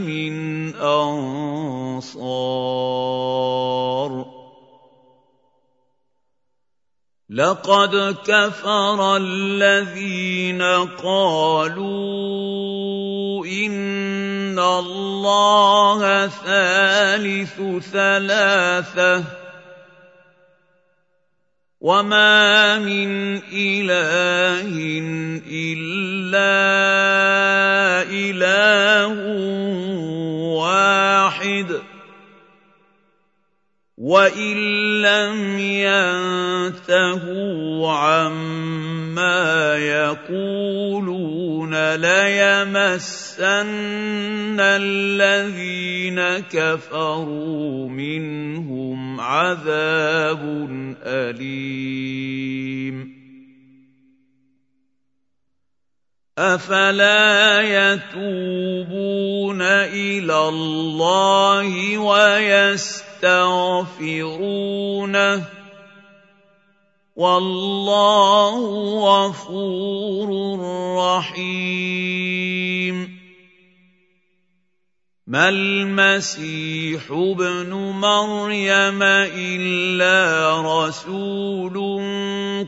[0.00, 0.34] من
[0.74, 2.34] أنصار
[7.34, 10.62] لقد كفر الذين
[11.02, 11.86] قالوا
[13.46, 17.62] إن الله ثالث
[17.92, 19.24] ثلاثة
[21.80, 24.70] وما من إله
[25.50, 26.54] إلا
[28.14, 29.14] إله
[30.54, 31.93] واحد.
[34.04, 34.56] وان
[35.00, 35.56] لم
[36.76, 43.70] ينتهوا عما يقولون ليمسن
[44.60, 46.20] الذين
[46.52, 50.68] كفروا منهم عذاب
[51.06, 53.14] اليم
[56.38, 61.98] افلا يتوبون إلى الله
[63.24, 65.44] ويستغفرونه
[67.16, 68.56] والله
[69.00, 70.28] غفور
[70.98, 72.44] رحيم.
[75.26, 81.76] ما المسيح ابن مريم إلا رسول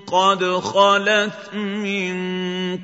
[0.07, 2.17] قد خلت من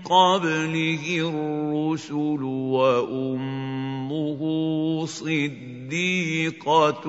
[0.04, 4.40] قبله الرسل وأمه
[5.92, 7.04] صديقة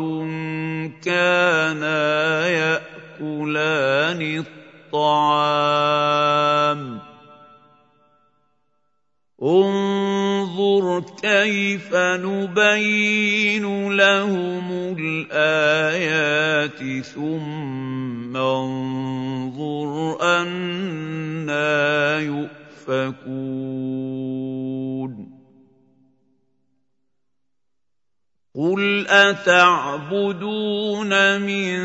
[1.03, 4.43] كانا يأكلان
[4.91, 6.79] الطعام.
[9.43, 22.53] انظر كيف نبين لهم الآيات ثم انظر أنا يؤفكون.
[28.55, 31.09] قل اتعبدون
[31.41, 31.75] من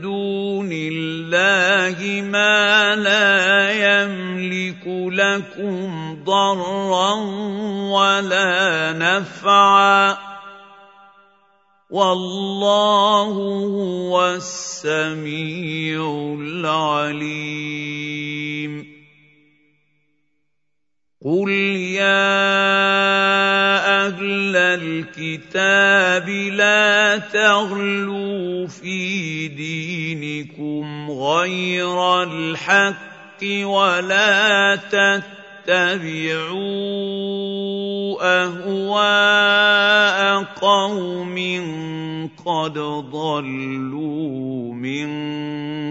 [0.00, 7.12] دون الله ما لا يملك لكم ضرا
[7.92, 10.16] ولا نفعا
[11.90, 13.32] والله
[13.68, 16.00] هو السميع
[16.40, 17.78] العليم
[21.28, 21.50] قل
[22.00, 22.48] يا
[24.06, 36.08] أهل الكتاب لا تغلوا في دينكم غير الحق ولا تتبعوا
[38.44, 40.18] اهواء
[40.60, 41.36] قوم
[42.46, 42.78] قد
[43.12, 45.08] ضلوا من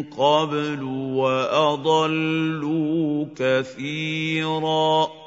[0.04, 0.84] قبل
[1.14, 2.48] واضلوا
[3.36, 5.27] كثيرا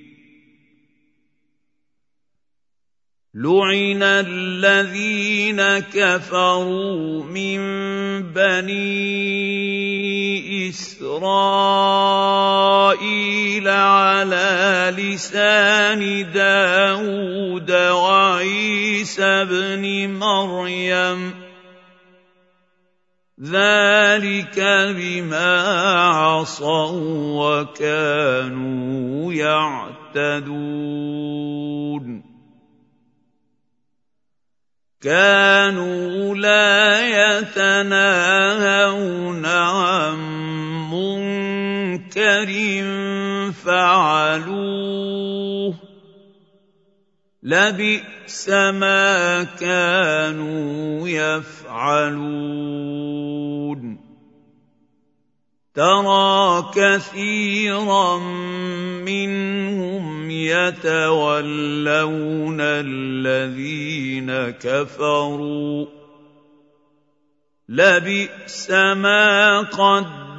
[3.35, 7.59] لعن الذين كفروا من
[8.35, 9.09] بني
[10.69, 11.37] اسرائيل
[13.67, 21.33] على لسان داود وعيسى بن مريم
[23.39, 24.59] ذلك
[24.95, 25.61] بما
[26.11, 26.91] عصوا
[27.71, 30.71] وكانوا يعتدون
[35.01, 40.17] كانوا لا يتناهون عن
[40.91, 42.49] منكر
[43.65, 45.75] فعلوه.
[47.43, 52.21] لبئس ما كانوا يفعلون.
[55.75, 58.17] ترى كثيرا
[59.07, 61.41] منهم يتولون
[62.61, 65.85] الذين كفروا.
[67.69, 69.63] لبئس ما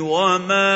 [0.00, 0.70] وما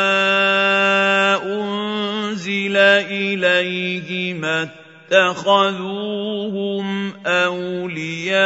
[1.45, 4.69] أنزل إليه ما
[5.13, 6.87] اتخذوهم
[7.27, 8.39] أولياء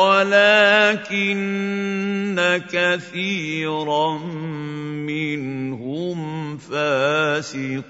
[0.00, 1.56] ولكن
[2.72, 4.18] كثيرا
[5.08, 6.18] منهم
[6.58, 7.86] فاسقون.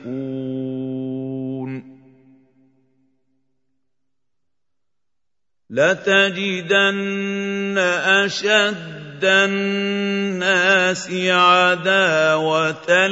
[5.70, 7.78] لتجدن
[8.24, 13.06] أشد الناس عداوة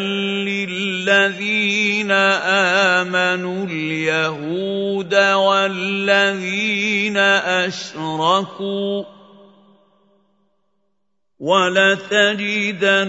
[0.45, 9.05] للذين آمنوا اليهود والذين أشركوا
[11.41, 13.05] ولتجدن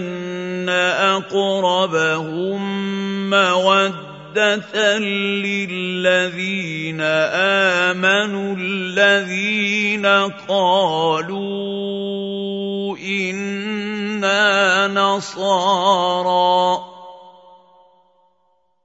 [1.00, 2.60] أقربهم
[3.30, 4.98] مودة مَوَدَّةً
[5.48, 10.06] لِّلَّذِينَ آمَنُوا الَّذِينَ
[10.48, 11.46] قَالُوا
[12.98, 16.80] إِنَّا نَصَارَىٰ ۚ.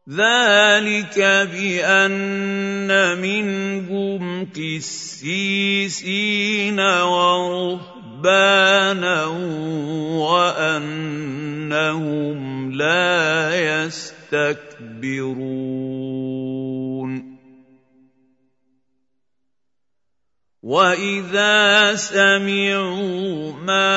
[0.09, 1.19] ذَٰلِكَ
[1.51, 5.99] بِأَنَّ مِنْهُمْ قِسِّيسِينَ
[6.79, 8.15] وَرُهْبَانًا
[10.15, 11.11] وَأَنَّهُمْ
[12.71, 14.70] لَا يَسْتَكْبِرُونَ.
[15.03, 16.61] يستكبرون.
[20.61, 23.91] وإذا سمعوا ما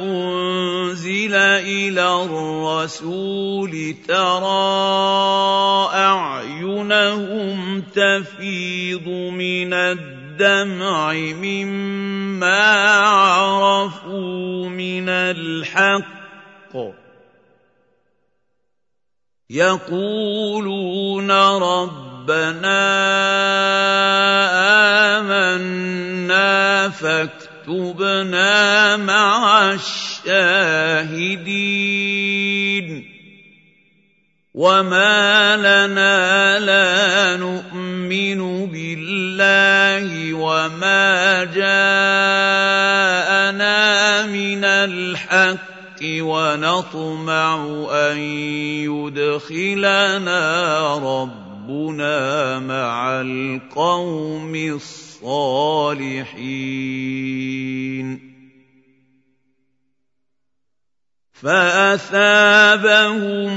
[0.00, 12.64] أنزل إلى الرسول ترى أعينهم تفيض من الدمع مما
[13.00, 16.11] عرفوا من الحق
[19.52, 22.80] يقولون ربنا
[25.20, 28.46] آمنا فاكتبنا
[28.96, 30.72] مع الشاهدين
[34.54, 41.82] وما لنا لا نؤمن بالله وما جاءنا
[44.26, 45.71] من الحق
[46.04, 48.18] ونطمع أن
[48.88, 50.34] يدخلنا
[50.98, 55.72] ربنا مع القوم الصالحين.
[61.42, 62.78] فأثابهم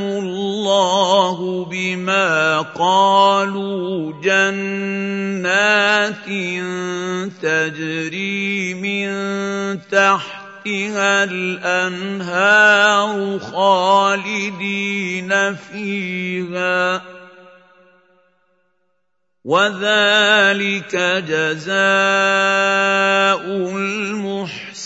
[0.02, 5.76] الله بما قالوا جنات
[7.42, 9.10] تجري من
[9.92, 13.10] تحت تحتها الأنهار
[13.40, 17.02] خالدين فيها.
[19.46, 20.96] وذلك
[21.30, 21.76] جزاء
[23.78, 24.86] المحسنين.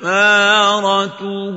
[0.00, 1.56] فكفارته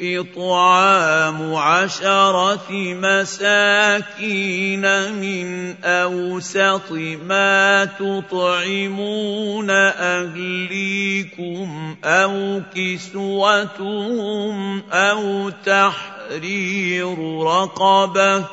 [0.00, 4.82] اطعام عشره مساكين
[5.12, 6.92] من اوسط
[7.26, 9.70] ما تطعمون
[10.00, 18.44] اهليكم أو كسوتهم أو تحرير رقبه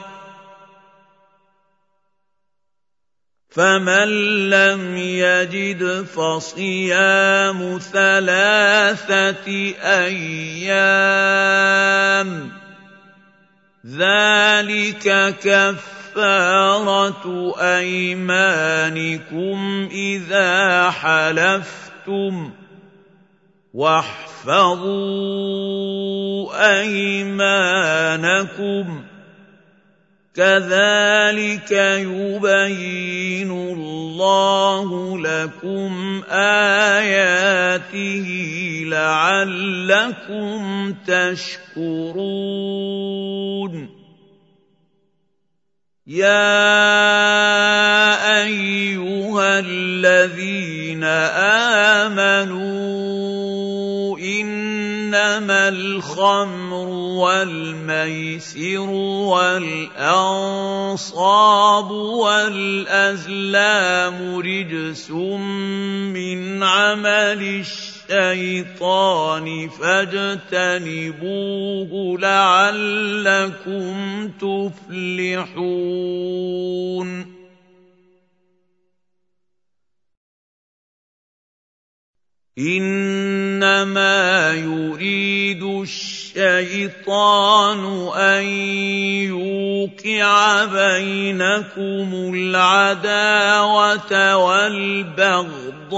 [3.53, 4.09] فمن
[4.49, 9.47] لم يجد فصيام ثلاثة
[9.81, 11.43] أيام
[13.85, 17.23] ذلك كفاره
[17.77, 19.57] ايمانكم
[19.91, 22.51] اذا حلفتم
[23.73, 24.63] واحفظوا
[26.79, 28.23] ايمانكم
[30.33, 31.71] كذلك
[32.09, 34.89] يبين الله
[35.19, 38.27] لكم آياته
[38.89, 40.61] لعلكم
[41.07, 42.33] تشكرون.
[46.07, 46.43] يا
[48.43, 51.03] أيها الذين
[52.03, 52.93] آمنوا
[55.13, 56.87] إنما الخمر
[57.21, 58.89] والميسر
[59.29, 60.31] والأنصاب
[62.21, 63.37] والأزلام
[64.39, 67.63] رجس من عمل
[68.09, 71.09] الشيطان فاجتنبوه
[72.19, 73.93] لعلكم
[74.41, 75.73] تفلحون
[82.57, 85.63] إنما يريد
[86.37, 87.81] الشيطان
[88.13, 88.43] أن
[89.25, 95.89] يوقع بينكم العداوة والبغضاء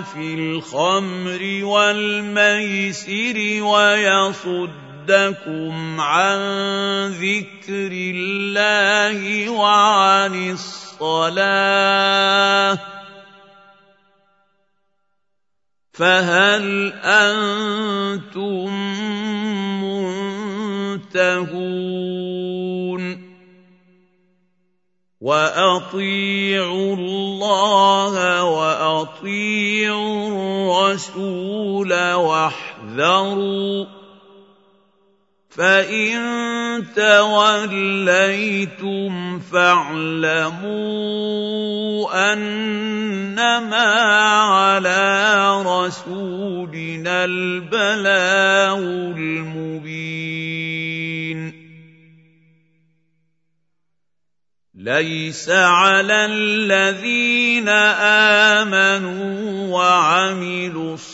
[0.00, 5.20] في الخمر والميسر ويصدكم
[6.00, 6.38] عن
[7.08, 11.64] ذكر الله وعن الصلاة
[15.94, 18.70] فهل أنتم
[21.14, 22.04] منتهون؟
[25.20, 33.86] وأطيعوا الله وأطيعوا الرسول واحذروا
[35.54, 38.34] فان توليتم
[39.40, 40.74] فاعلموا
[42.32, 43.86] انما
[44.42, 48.78] على رسولنا البلاغ
[49.16, 49.94] المبين
[54.74, 57.68] ليس على الذين
[58.58, 61.13] امنوا وعملوا الصالحات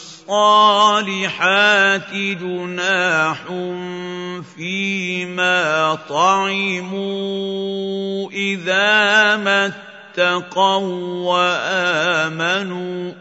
[2.34, 3.42] جناح
[4.56, 7.50] فيما طعموا
[8.30, 13.12] إذا ما اتقوا وآمنوا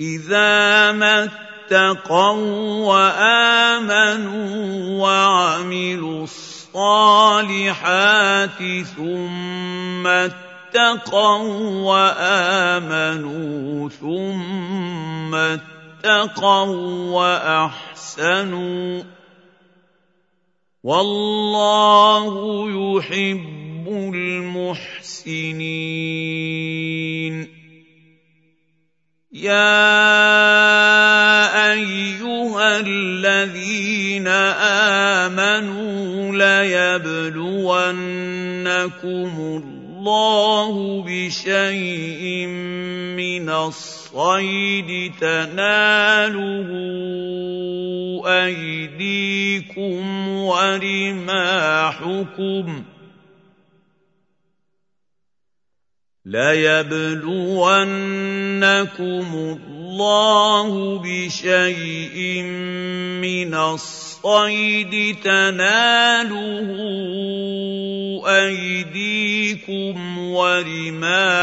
[0.00, 4.56] إذا ما اتقوا وآمنوا
[5.02, 6.24] وعملوا
[6.74, 7.82] الصالحات
[8.96, 10.06] ثم
[10.66, 19.02] اتقوا وآمنوا ثم اتقوا وأحسنوا
[20.82, 22.26] والله
[22.70, 25.36] يحب المحسنين.
[29.32, 29.82] يا
[31.72, 34.26] أيها الذين
[35.26, 37.46] آمنوا ليبلونكم
[39.38, 42.46] الله الله بشيء
[43.16, 46.68] من الصيد تناله
[48.26, 51.36] أيديكم ورماحكم
[56.26, 57.76] ليبلونكم
[59.96, 62.42] الله بشيء
[63.24, 66.68] من الصيد تناله
[68.26, 71.40] أيديكم ورماحكم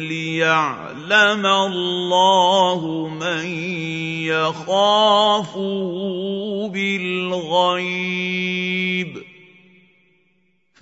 [0.00, 3.46] ليعلم الله من
[4.24, 5.60] يخافه
[6.72, 8.16] بالغيب.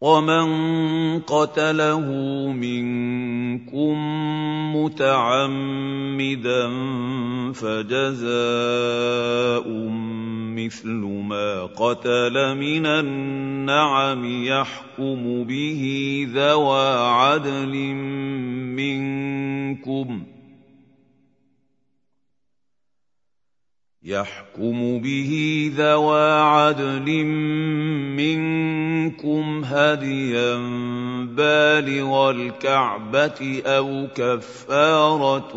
[0.00, 0.48] ومن
[1.20, 2.06] قتله
[2.52, 3.96] منكم
[4.76, 6.68] متعمدا
[7.52, 8.30] فجزاء
[10.56, 15.82] مثل ما قتل من النعم يحكم به
[16.34, 17.74] ذوى عدل
[18.76, 20.39] منكم ۖ
[24.04, 25.32] يحكم به
[25.76, 27.24] ذوى عدل
[28.16, 30.56] منكم هديا
[31.26, 35.52] بالغ الكعبة أو كفارة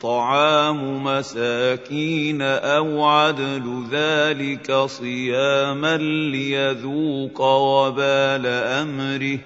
[0.00, 9.38] طعام مساكين أو عدل ذلك صياما ليذوق وبال أمره.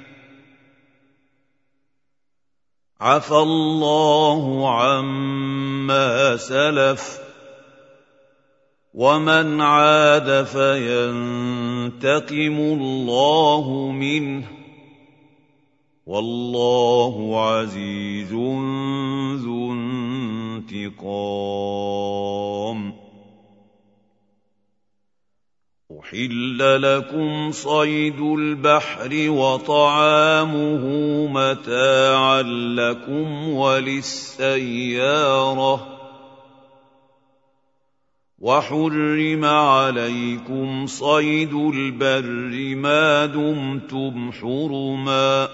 [3.00, 7.21] عفى الله عما سلف.
[8.94, 11.96] ومن عاد فينتقم
[12.58, 14.44] الله منه
[16.06, 18.32] والله عزيز
[19.42, 19.72] ذو
[20.72, 21.32] انتقام
[26.00, 30.86] احل لكم صيد البحر وطعامه
[31.26, 34.82] متاعا لكم وللسياره
[38.42, 45.48] وحرم عليكم صيد البر ما دمتم حرما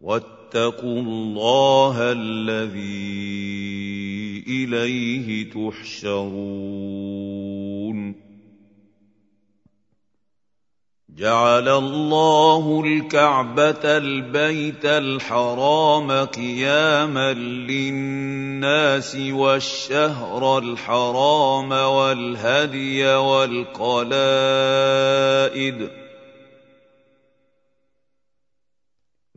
[0.00, 2.98] واتقوا الله الذي
[4.48, 7.27] إليه تحشرون
[11.18, 24.08] جعل الله الكعبة البيت الحرام قياما للناس والشهر الحرام والهدي والقلائد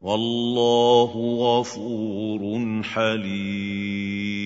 [0.00, 4.38] والله غفور حليم.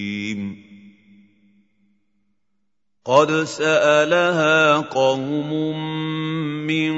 [3.05, 5.77] قد سألها قوم
[6.67, 6.95] من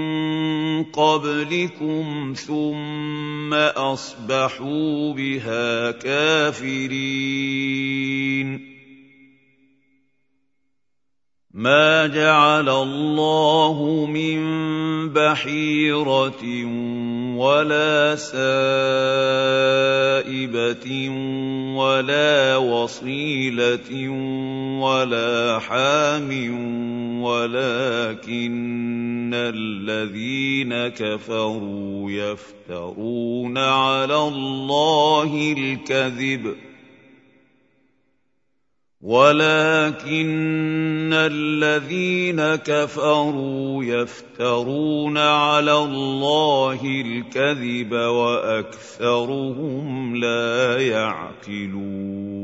[0.84, 7.54] قبلكم ثم أصبحوا بها كافرين.
[11.54, 14.44] ما جعل الله من
[15.08, 16.44] بحيرة
[17.36, 18.38] ولا سائبة
[21.76, 24.08] ولا وصيلة
[24.80, 26.30] ولا حام
[27.22, 36.54] ولكن الذين كفروا يفترون على الله الكذب
[39.04, 40.14] ولكن
[41.12, 49.36] الذين كفروا يفترون على الله الكذب وأكثرهم
[50.16, 52.43] لا يعقلون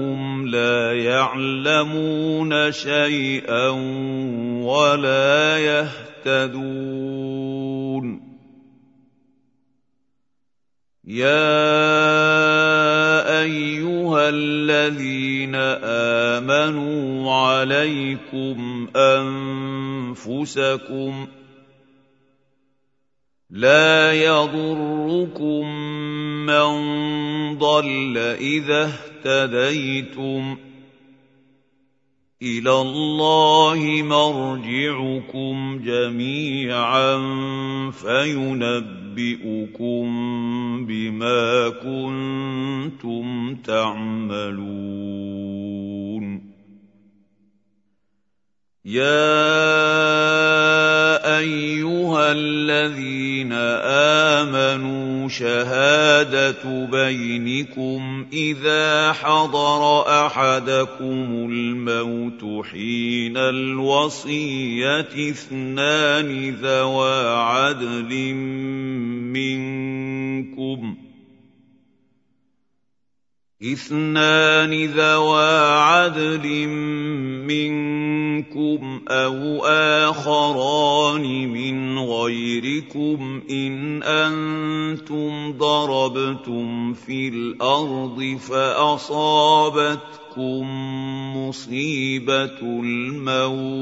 [0.51, 3.69] لا يعلمون شيئا
[4.63, 7.01] ولا يهتدون.
[11.07, 11.81] يا
[13.41, 15.55] أيها الذين
[16.35, 18.87] آمنوا عليكم
[20.15, 21.27] أنفسكم
[23.51, 25.65] لا يضركم
[26.45, 26.71] من
[27.57, 28.91] ضل إذا
[29.25, 30.57] اهتديتم.
[32.41, 37.17] إلى الله مرجعكم جميعا
[37.91, 38.85] فينبئكم
[40.85, 44.81] بما كنتم تعملون.
[48.85, 49.61] يا
[51.41, 53.53] أيها الذين
[54.43, 68.33] آمنوا شهادة بينكم إذا حضر أحدكم الموت حين الوصية اثنان ذوى عدل
[69.33, 70.97] منكم
[73.63, 76.67] اثنان ذوى عدل
[77.47, 78.00] منكم
[79.07, 79.65] أو
[80.09, 90.01] آخران من غيركم إن أنتم ضربتم في الأرض فأصابتكم
[91.37, 93.81] مصيبة الموت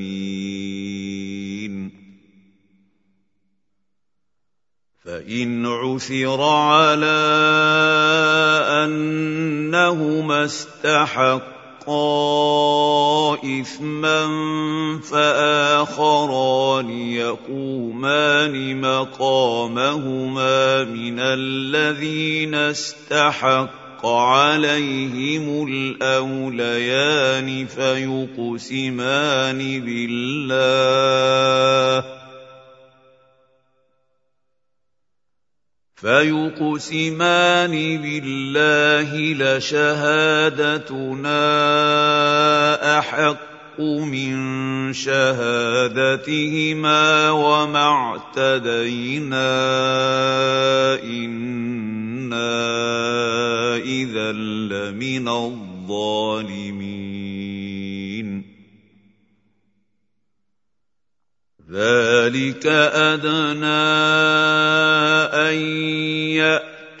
[0.01, 1.91] الظالمين.
[5.05, 7.21] فإن عثر على
[8.85, 11.51] أنهما استحقا
[13.61, 14.21] إثما
[15.11, 28.99] فآخران يقومان مقامهما من الذين استحقوا حق عليهم الاوليان فيقسمان
[29.85, 31.41] بالله
[35.95, 37.71] فيقسمان
[38.01, 39.09] بالله
[39.57, 40.61] لشهادتنا
[43.71, 46.49] احق من شهادتهما
[47.31, 47.87] وما
[48.35, 49.49] اعتدينا
[51.03, 52.51] إنا
[53.75, 56.81] إذا لمن الظالمين.
[61.71, 63.65] ذلك أدنى
[65.31, 65.55] أن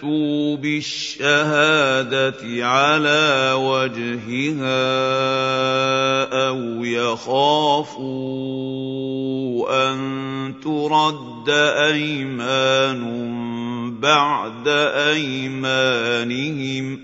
[0.01, 4.81] ياتوا بالشهادة على وجهها
[6.47, 8.01] أو يخافوا
[9.91, 9.99] أن
[10.63, 13.01] ترد أيمان
[13.99, 14.67] بعد
[15.13, 16.99] أيمانهم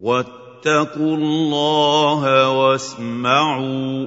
[0.00, 4.06] واتقوا الله واسمعوا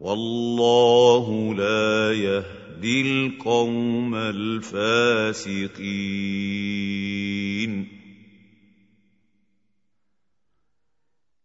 [0.00, 2.12] والله لا
[2.82, 5.22] يهدي القوم الفاسقين.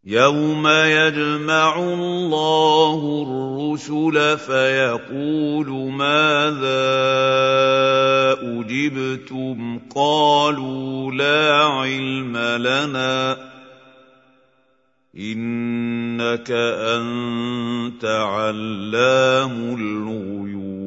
[0.06, 6.88] يوم يجمع الله الرسل فيقول ماذا
[8.42, 13.38] اجبتم؟ قالوا لا علم لنا.
[15.20, 20.87] انك انت علام الغيوب.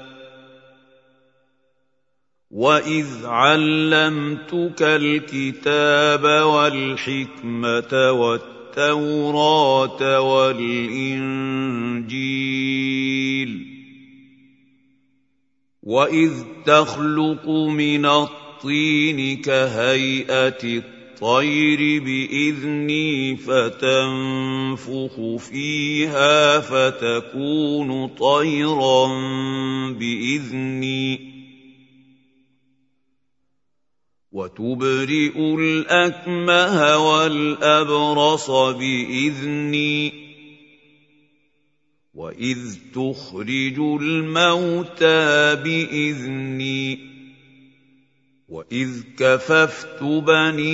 [2.51, 9.41] واذ علمتك الكتاب والحكمه والتوراه
[10.21, 11.61] والانجيل
[15.83, 16.31] واذ
[16.65, 29.07] تخلق من الطين كهيئه الطير باذني فتنفخ فيها فتكون طيرا
[29.91, 31.30] باذني
[34.31, 40.13] وتبرئ الأكمه والأبرص بإذني
[42.13, 47.11] وإذ تخرج الموتى بإذني
[48.49, 50.73] وإذ كففت بني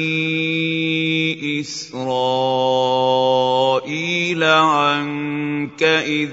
[1.61, 2.83] إسرائيل
[4.43, 6.29] عنك إذ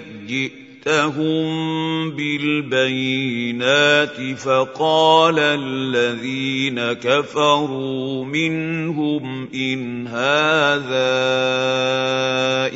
[0.84, 11.14] جئتهم بالبينات فقال الذين كفروا منهم ان هذا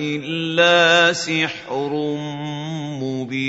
[0.00, 2.16] الا سحر
[3.02, 3.48] مبين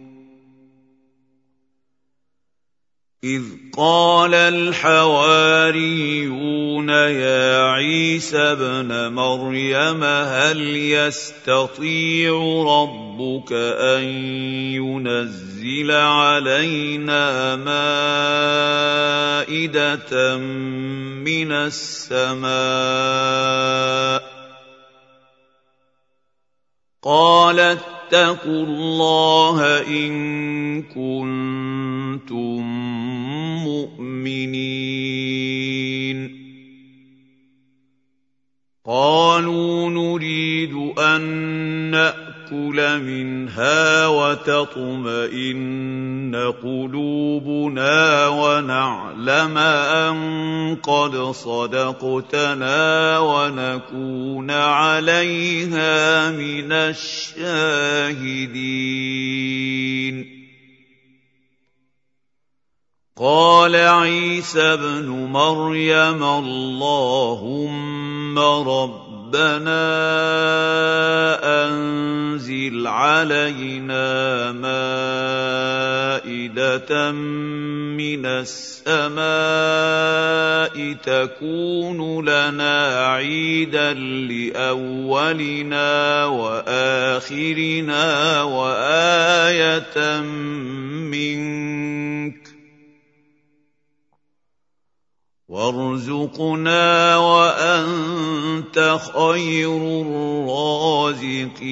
[3.23, 3.43] إذ
[3.77, 4.89] قال الحواريون
[6.89, 12.33] يا عيسى ابن مريم هل يستطيع
[12.67, 14.03] ربك أن
[14.73, 17.55] ينزل علينا
[19.45, 22.51] مائدة من السماء؟
[27.03, 27.77] قال
[28.11, 30.11] اتقوا الله إن
[30.81, 32.61] كنتم
[33.63, 34.51] مؤمنين.
[38.85, 41.95] قالوا نريد أن
[42.51, 45.55] ناكل منها وتطمئن
[46.63, 57.61] قلوبنا ونعلم أن قد صدقتنا ونكون عليها من الشاهدين.
[63.17, 67.91] قال عيسى ابن مريم اللهم
[69.31, 69.79] ربنا
[71.67, 74.51] أنزل علينا
[76.21, 79.21] مائدة من السماء
[81.03, 83.93] تكون لنا عيدا
[84.27, 85.85] لأولنا
[86.25, 88.03] وآخرنا
[88.43, 90.21] وآية
[91.11, 92.50] منك
[95.51, 101.71] وارزقنا وأنت خير الرازقين.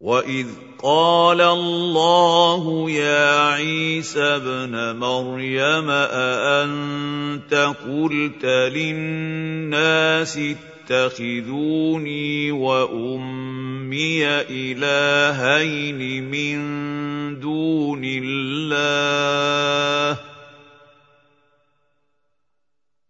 [0.00, 0.46] واذ
[0.82, 10.40] قال الله يا عيسى ابن مريم اانت قلت للناس
[10.90, 16.60] اتخذوني وامي الهين من
[17.40, 20.29] دون الله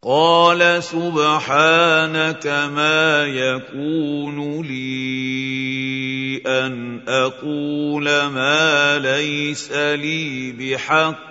[0.04, 11.30] قال سبحانك ما يكون لي أن أقول ما ليس لي بحق.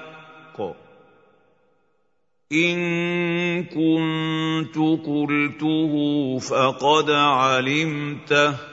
[2.52, 5.94] إن كنت قلته
[6.40, 8.69] فقد علمته.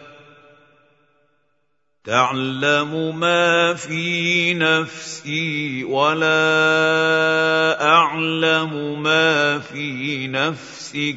[2.06, 6.28] تعلم ما في نفسي ولا
[7.82, 11.16] اعلم ما في نفسك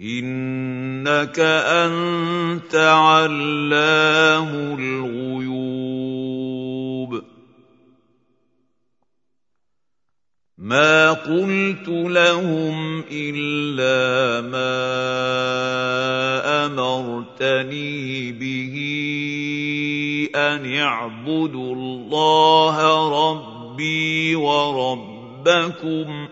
[0.00, 4.48] انك انت علام
[4.78, 5.95] الغيوب
[10.66, 14.74] ما قلت لهم الا ما
[16.66, 18.74] امرتني به
[20.34, 22.76] ان اعبدوا الله
[23.30, 26.28] ربي وربكم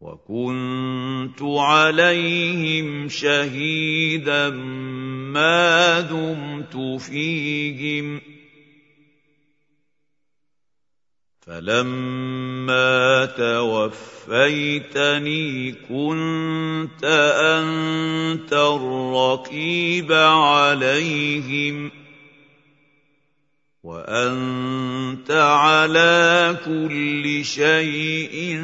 [0.00, 4.50] وكنت عليهم شهيدا
[5.34, 8.31] ما دمت فيهم
[11.46, 14.92] فلما توفيتني
[15.72, 21.90] كنت انت الرقيب عليهم
[23.82, 28.62] وانت على كل شيء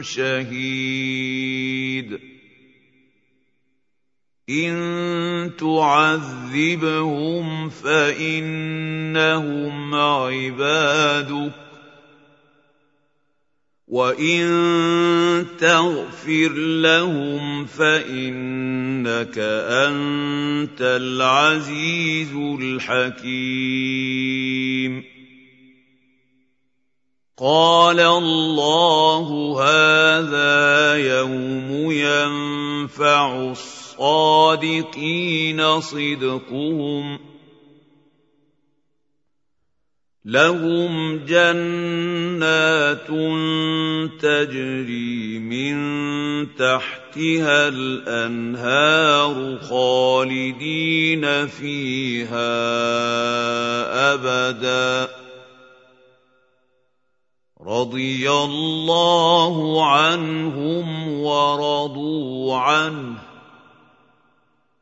[0.00, 1.54] شهيد
[4.50, 6.88] ان تعذبهم
[7.68, 8.74] فانهم
[9.94, 11.63] عبادك
[13.94, 16.52] وان تغفر
[16.82, 23.84] لهم فانك انت العزيز الحكيم
[27.38, 29.28] قال الله
[29.62, 34.80] هذا يوم ينفع الصادقين
[35.80, 37.33] صدقهم
[40.24, 43.06] لهم جنات
[44.20, 45.76] تجري من
[46.56, 52.54] تحتها الأنهار خالدين فيها
[54.14, 55.08] أبدا.
[57.66, 63.18] رضي الله عنهم ورضوا عنه.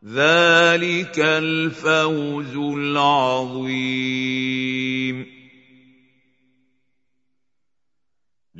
[0.06, 4.81] ذلك الفوز العظيم.